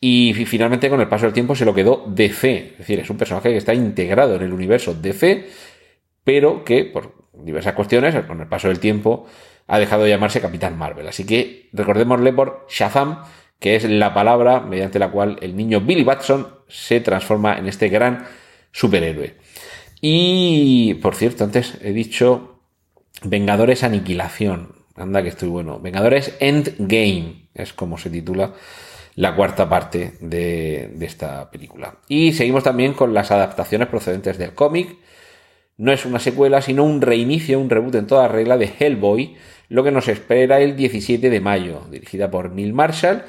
Y 0.00 0.32
finalmente 0.46 0.88
con 0.88 1.00
el 1.00 1.08
paso 1.08 1.26
del 1.26 1.34
tiempo 1.34 1.54
se 1.54 1.64
lo 1.64 1.74
quedó 1.74 2.04
DC. 2.08 2.72
Es 2.72 2.78
decir, 2.78 2.98
es 2.98 3.10
un 3.10 3.16
personaje 3.16 3.50
que 3.50 3.58
está 3.58 3.74
integrado 3.74 4.34
en 4.34 4.42
el 4.42 4.52
universo 4.52 4.94
DC, 4.94 5.46
pero 6.24 6.64
que 6.64 6.84
por 6.84 7.14
diversas 7.32 7.74
cuestiones, 7.74 8.14
con 8.24 8.40
el 8.40 8.48
paso 8.48 8.68
del 8.68 8.80
tiempo, 8.80 9.26
ha 9.68 9.78
dejado 9.78 10.04
de 10.04 10.10
llamarse 10.10 10.40
Capitán 10.40 10.76
Marvel. 10.76 11.06
Así 11.06 11.24
que 11.24 11.68
recordémosle 11.72 12.32
por 12.32 12.66
Shazam, 12.68 13.22
que 13.60 13.76
es 13.76 13.84
la 13.84 14.14
palabra 14.14 14.60
mediante 14.60 14.98
la 14.98 15.10
cual 15.10 15.38
el 15.42 15.54
niño 15.54 15.80
Billy 15.80 16.02
Batson 16.02 16.48
se 16.66 17.00
transforma 17.00 17.56
en 17.56 17.68
este 17.68 17.88
gran 17.88 18.26
superhéroe. 18.72 19.36
Y, 20.00 20.94
por 20.94 21.14
cierto, 21.14 21.44
antes 21.44 21.78
he 21.82 21.92
dicho 21.92 22.60
Vengadores 23.22 23.84
Aniquilación. 23.84 24.74
Anda 24.96 25.22
que 25.22 25.28
estoy 25.28 25.48
bueno. 25.48 25.78
Vengadores 25.80 26.36
Endgame 26.40 27.48
es 27.54 27.72
como 27.72 27.98
se 27.98 28.10
titula 28.10 28.54
la 29.16 29.34
cuarta 29.34 29.68
parte 29.68 30.14
de, 30.20 30.90
de, 30.94 31.06
esta 31.06 31.50
película. 31.50 31.96
Y 32.08 32.32
seguimos 32.32 32.64
también 32.64 32.94
con 32.94 33.12
las 33.12 33.30
adaptaciones 33.30 33.88
procedentes 33.88 34.38
del 34.38 34.54
cómic. 34.54 34.96
No 35.76 35.92
es 35.92 36.04
una 36.06 36.18
secuela, 36.18 36.62
sino 36.62 36.84
un 36.84 37.00
reinicio, 37.00 37.58
un 37.58 37.70
reboot 37.70 37.94
en 37.94 38.06
toda 38.06 38.28
regla 38.28 38.56
de 38.56 38.70
Hellboy, 38.78 39.36
lo 39.68 39.84
que 39.84 39.90
nos 39.92 40.08
espera 40.08 40.60
el 40.60 40.76
17 40.76 41.30
de 41.30 41.40
mayo, 41.40 41.86
dirigida 41.90 42.30
por 42.30 42.50
Neil 42.50 42.72
Marshall 42.72 43.22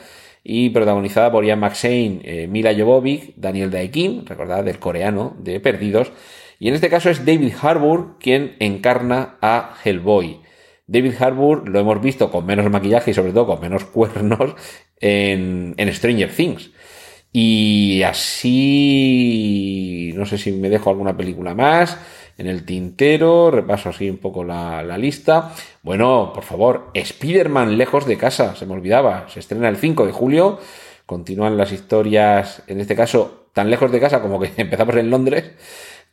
y 0.43 0.71
protagonizada 0.71 1.31
por 1.31 1.45
Ian 1.45 1.59
McShane, 1.59 2.21
eh, 2.23 2.47
Mila 2.47 2.73
Jovovich, 2.73 3.33
Daniel 3.35 3.69
Dae-Kim, 3.69 4.25
recordad 4.25 4.63
del 4.63 4.79
coreano 4.79 5.35
de 5.39 5.59
Perdidos, 5.59 6.11
y 6.61 6.67
en 6.67 6.75
este 6.75 6.91
caso 6.91 7.09
es 7.09 7.25
David 7.25 7.55
Harbour 7.59 8.19
quien 8.19 8.55
encarna 8.59 9.39
a 9.41 9.73
Hellboy. 9.83 10.41
David 10.85 11.15
Harbour 11.19 11.67
lo 11.67 11.79
hemos 11.79 11.99
visto 11.99 12.29
con 12.29 12.45
menos 12.45 12.69
maquillaje 12.69 13.09
y 13.09 13.15
sobre 13.15 13.33
todo 13.33 13.47
con 13.47 13.61
menos 13.61 13.83
cuernos 13.91 14.53
en, 14.99 15.73
Stranger 15.91 16.29
Things. 16.31 16.69
Y 17.33 18.03
así, 18.03 18.53
no 20.15 20.27
sé 20.27 20.37
si 20.37 20.51
me 20.51 20.69
dejo 20.69 20.91
alguna 20.91 21.17
película 21.17 21.55
más 21.55 21.97
en 22.37 22.45
el 22.45 22.63
tintero, 22.63 23.49
repaso 23.49 23.89
así 23.89 24.07
un 24.07 24.17
poco 24.17 24.43
la, 24.43 24.83
la 24.83 24.99
lista. 24.99 25.55
Bueno, 25.81 26.31
por 26.31 26.43
favor, 26.43 26.91
Spider-Man 26.93 27.75
lejos 27.75 28.05
de 28.05 28.17
casa, 28.17 28.55
se 28.55 28.67
me 28.67 28.73
olvidaba, 28.73 29.27
se 29.29 29.39
estrena 29.39 29.67
el 29.67 29.77
5 29.77 30.05
de 30.05 30.11
julio, 30.11 30.59
continúan 31.07 31.57
las 31.57 31.71
historias, 31.71 32.61
en 32.67 32.79
este 32.79 32.95
caso, 32.95 33.47
tan 33.53 33.71
lejos 33.71 33.91
de 33.91 33.99
casa 33.99 34.21
como 34.21 34.39
que 34.39 34.51
empezamos 34.57 34.95
en 34.95 35.09
Londres, 35.09 35.51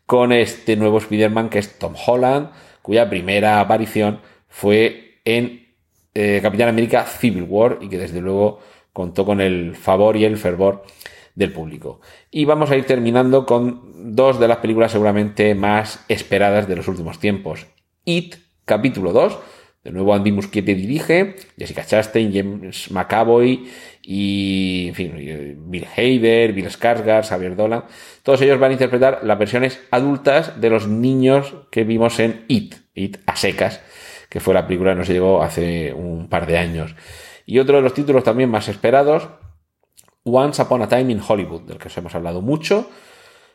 con 0.08 0.32
este 0.32 0.74
nuevo 0.74 0.96
Spider-Man 0.96 1.50
que 1.50 1.58
es 1.58 1.78
Tom 1.78 1.92
Holland, 1.94 2.48
cuya 2.80 3.10
primera 3.10 3.60
aparición 3.60 4.20
fue 4.48 5.20
en 5.26 5.68
eh, 6.14 6.40
Capitán 6.42 6.70
América 6.70 7.04
Civil 7.04 7.42
War 7.46 7.76
y 7.82 7.90
que 7.90 7.98
desde 7.98 8.22
luego 8.22 8.60
contó 8.94 9.26
con 9.26 9.42
el 9.42 9.76
favor 9.76 10.16
y 10.16 10.24
el 10.24 10.38
fervor 10.38 10.82
del 11.34 11.52
público. 11.52 12.00
Y 12.30 12.46
vamos 12.46 12.70
a 12.70 12.76
ir 12.76 12.86
terminando 12.86 13.44
con 13.44 14.14
dos 14.14 14.40
de 14.40 14.48
las 14.48 14.56
películas 14.56 14.92
seguramente 14.92 15.54
más 15.54 16.02
esperadas 16.08 16.66
de 16.66 16.76
los 16.76 16.88
últimos 16.88 17.18
tiempos. 17.18 17.66
It, 18.06 18.36
capítulo 18.64 19.12
2, 19.12 19.38
de 19.88 19.94
nuevo 19.94 20.12
Andy 20.12 20.32
Muschietti 20.32 20.74
dirige, 20.74 21.36
Jessica 21.56 21.82
Chastain, 21.82 22.30
James 22.30 22.90
McAvoy 22.90 23.70
y, 24.02 24.88
en 24.88 24.94
fin, 24.94 25.64
Bill 25.66 25.86
Hader, 25.86 26.52
Bill 26.52 26.66
Skarsgård, 26.66 27.24
Xavier 27.24 27.56
Dolan. 27.56 27.84
Todos 28.22 28.42
ellos 28.42 28.60
van 28.60 28.70
a 28.70 28.74
interpretar 28.74 29.20
las 29.22 29.38
versiones 29.38 29.80
adultas 29.90 30.60
de 30.60 30.68
los 30.68 30.86
niños 30.88 31.54
que 31.70 31.84
vimos 31.84 32.20
en 32.20 32.44
It, 32.48 32.74
It 32.94 33.16
a 33.24 33.34
secas, 33.36 33.80
que 34.28 34.40
fue 34.40 34.52
la 34.52 34.66
película 34.66 34.92
que 34.92 34.98
nos 34.98 35.08
llegó 35.08 35.42
hace 35.42 35.94
un 35.94 36.28
par 36.28 36.46
de 36.46 36.58
años. 36.58 36.94
Y 37.46 37.58
otro 37.58 37.76
de 37.76 37.82
los 37.82 37.94
títulos 37.94 38.24
también 38.24 38.50
más 38.50 38.68
esperados, 38.68 39.30
Once 40.22 40.60
Upon 40.60 40.82
a 40.82 40.88
Time 40.88 41.12
in 41.12 41.22
Hollywood, 41.26 41.62
del 41.62 41.78
que 41.78 41.88
os 41.88 41.96
hemos 41.96 42.14
hablado 42.14 42.42
mucho, 42.42 42.90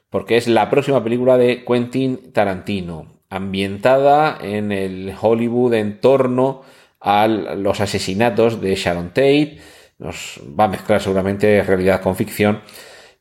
porque 0.09 0.37
es 0.37 0.47
la 0.47 0.71
próxima 0.71 1.03
película 1.03 1.37
de 1.37 1.63
Quentin 1.63 2.33
Tarantino, 2.33 3.12
ambientada 3.35 4.37
en 4.41 4.71
el 4.71 5.13
Hollywood 5.19 5.73
en 5.73 5.99
torno 5.99 6.61
a 6.99 7.27
los 7.27 7.81
asesinatos 7.81 8.61
de 8.61 8.75
Sharon 8.75 9.09
Tate, 9.09 9.57
nos 9.97 10.39
va 10.59 10.65
a 10.65 10.67
mezclar 10.69 11.01
seguramente 11.01 11.61
realidad 11.63 12.01
con 12.01 12.15
ficción 12.15 12.61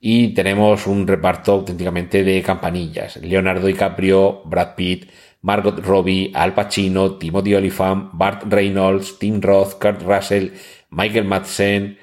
y 0.01 0.35
tenemos 0.35 0.87
un 0.87 1.07
reparto 1.07 1.53
auténticamente 1.53 2.25
de 2.25 2.43
campanillas. 2.43 3.17
Leonardo 3.17 3.67
DiCaprio, 3.67 4.43
Brad 4.45 4.75
Pitt, 4.75 5.11
Margot 5.43 5.79
Robbie, 5.79 6.31
Al 6.35 6.55
Pacino, 6.55 7.17
Timothy 7.19 7.55
Olyphant, 7.55 8.11
Bart 8.13 8.45
Reynolds, 8.49 9.19
Tim 9.19 9.41
Roth, 9.41 9.79
Kurt 9.79 10.03
Russell, 10.03 10.51
Michael 10.91 11.25
Madsen, 11.25 11.99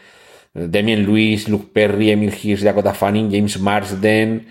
Damien 0.53 1.05
Lewis, 1.05 1.47
Luke 1.47 1.71
Perry, 1.73 2.11
Emil 2.11 2.33
Hirsch, 2.33 2.63
Dakota 2.63 2.93
Fanning, 2.93 3.31
James 3.31 3.59
Marsden. 3.59 4.47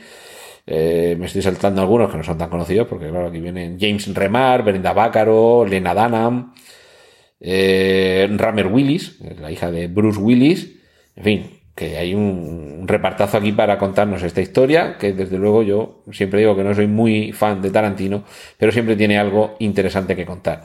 Eh, 0.70 1.16
me 1.18 1.24
estoy 1.24 1.40
saltando 1.40 1.81
algunos 1.81 2.11
que 2.11 2.18
no 2.18 2.22
son 2.22 2.37
tan 2.37 2.50
conocidos, 2.50 2.87
porque 2.87 3.09
claro, 3.09 3.28
aquí 3.28 3.40
vienen 3.40 3.78
James 3.81 4.14
Remar, 4.14 4.62
Brenda 4.62 4.92
Bácaro, 4.92 5.64
Lena 5.64 5.94
Dunham, 5.94 6.52
eh, 7.40 8.28
Ramer 8.37 8.66
Willis, 8.66 9.18
la 9.40 9.50
hija 9.50 9.70
de 9.70 9.87
Bruce 9.87 10.20
Willis. 10.20 10.76
En 11.16 11.24
fin, 11.24 11.50
que 11.74 11.96
hay 11.96 12.14
un, 12.14 12.78
un, 12.81 12.87
repartazo 12.87 13.38
aquí 13.38 13.52
para 13.52 13.78
contarnos 13.78 14.22
esta 14.22 14.42
historia, 14.42 14.98
que 14.98 15.14
desde 15.14 15.38
luego 15.38 15.62
yo 15.62 16.02
siempre 16.12 16.40
digo 16.40 16.54
que 16.54 16.64
no 16.64 16.74
soy 16.74 16.87
muy 16.87 17.33
fan 17.33 17.62
de 17.62 17.70
Tarantino, 17.70 18.24
pero 18.59 18.70
siempre 18.70 18.94
tiene 18.94 19.18
algo 19.18 19.57
interesante 19.61 20.14
que 20.14 20.26
contar. 20.26 20.64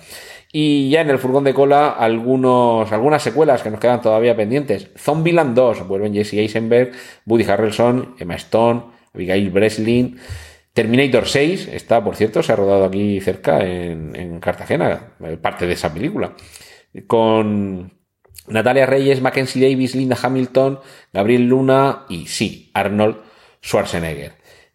Y 0.52 0.90
ya 0.90 1.00
en 1.00 1.10
el 1.10 1.18
furgón 1.18 1.46
de 1.46 1.54
cola, 1.54 1.92
algunos, 1.92 2.92
algunas 2.92 3.24
secuelas 3.24 3.64
que 3.64 3.72
nos 3.72 3.80
quedan 3.80 4.02
todavía 4.02 4.36
pendientes. 4.36 4.90
Zombieland 4.98 5.56
2, 5.56 5.88
vuelven 5.88 6.14
Jesse 6.14 6.34
Eisenberg, 6.34 6.92
Woody 7.26 7.46
Harrelson, 7.46 8.16
Emma 8.20 8.36
Stone, 8.36 8.93
Abigail 9.14 9.50
Breslin. 9.50 10.20
Terminator 10.74 11.28
6 11.28 11.70
está, 11.72 12.04
por 12.04 12.16
cierto, 12.16 12.42
se 12.42 12.52
ha 12.52 12.56
rodado 12.56 12.86
aquí 12.86 13.22
cerca 13.22 13.64
en, 13.64 14.16
en 14.16 14.40
Cartagena, 14.40 15.14
parte 15.42 15.68
de 15.68 15.74
esa 15.74 15.94
película. 15.94 16.36
Con 17.06 17.94
Natalia 18.48 18.86
Reyes, 18.86 19.22
Mackenzie 19.22 19.70
Davis, 19.70 19.96
Linda 19.96 20.18
Hamilton, 20.22 20.80
Gabriel 21.12 21.48
Luna 21.48 22.06
y 22.10 22.26
sí, 22.26 22.72
Arnold 22.74 23.18
Schwarzenegger. 23.64 24.34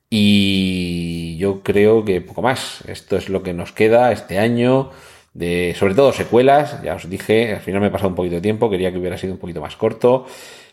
Y 0.09 1.37
yo 1.38 1.62
creo 1.62 2.05
que 2.05 2.20
poco 2.20 2.42
más. 2.42 2.83
Esto 2.88 3.16
es 3.16 3.29
lo 3.29 3.42
que 3.42 3.53
nos 3.53 3.72
queda 3.72 4.12
este 4.12 4.38
año 4.38 4.90
de 5.35 5.74
sobre 5.79 5.94
todo 5.94 6.12
secuelas, 6.12 6.83
ya 6.83 6.94
os 6.94 7.09
dije, 7.09 7.55
al 7.55 7.61
final 7.61 7.81
me 7.81 7.88
he 7.88 7.90
pasado 7.90 8.09
un 8.09 8.16
poquito 8.16 8.37
de 8.37 8.40
tiempo, 8.40 8.70
quería 8.70 8.90
que 8.90 8.98
hubiera 8.98 9.18
sido 9.18 9.35
un 9.35 9.38
poquito 9.38 9.61
más 9.61 9.77
corto, 9.77 10.27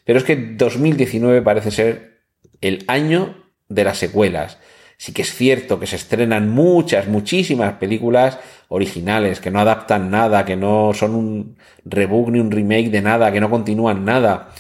pero 0.04 0.18
es 0.18 0.26
que 0.26 0.36
2019 0.36 1.42
parece 1.44 1.70
ser 1.70 2.22
el 2.62 2.84
año 2.88 3.45
de 3.70 3.84
las 3.84 3.98
secuelas. 3.98 4.60
Sí 4.98 5.14
que 5.14 5.24
es 5.24 5.34
cierto 5.34 5.80
que 5.80 5.88
se 5.88 5.98
estrenan 5.98 6.50
muchas, 6.50 7.08
muchísimas 7.08 7.74
películas 7.74 8.40
originales, 8.70 9.42
que 9.42 9.52
no 9.52 9.60
adaptan 9.60 10.10
nada, 10.10 10.46
que 10.46 10.56
no 10.56 10.94
son 10.94 11.16
un 11.16 11.58
reboot 11.84 12.30
ni 12.30 12.40
un 12.40 12.52
remake 12.52 12.90
de 12.90 13.02
nada, 13.02 13.32
que 13.32 13.42
no 13.42 13.50
continúan 13.50 14.06
nada. 14.06 14.52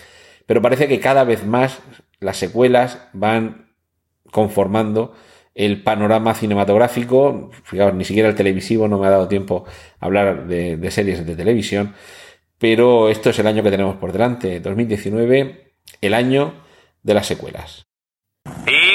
Pero 0.45 0.61
parece 0.61 0.87
que 0.87 0.99
cada 0.99 1.23
vez 1.23 1.45
más 1.45 1.79
las 2.19 2.37
secuelas 2.37 3.07
van 3.13 3.71
conformando 4.31 5.13
el 5.55 5.81
panorama 5.81 6.33
cinematográfico, 6.33 7.49
fijaos, 7.63 7.93
ni 7.93 8.03
siquiera 8.03 8.27
el 8.27 8.35
televisivo 8.35 8.89
no 8.89 8.99
me 8.99 9.07
ha 9.07 9.11
dado 9.11 9.29
tiempo 9.29 9.65
a 9.99 10.05
hablar 10.05 10.47
de, 10.47 10.91
series 10.91 11.25
de 11.25 11.35
televisión, 11.35 11.95
pero 12.57 13.09
esto 13.09 13.29
es 13.29 13.39
el 13.39 13.47
año 13.47 13.63
que 13.63 13.71
tenemos 13.71 13.95
por 13.95 14.11
delante, 14.11 14.59
2019, 14.59 15.75
el 16.01 16.13
año 16.13 16.55
de 17.01 17.13
las 17.13 17.27
secuelas. 17.27 17.87
¡Y 18.67 18.94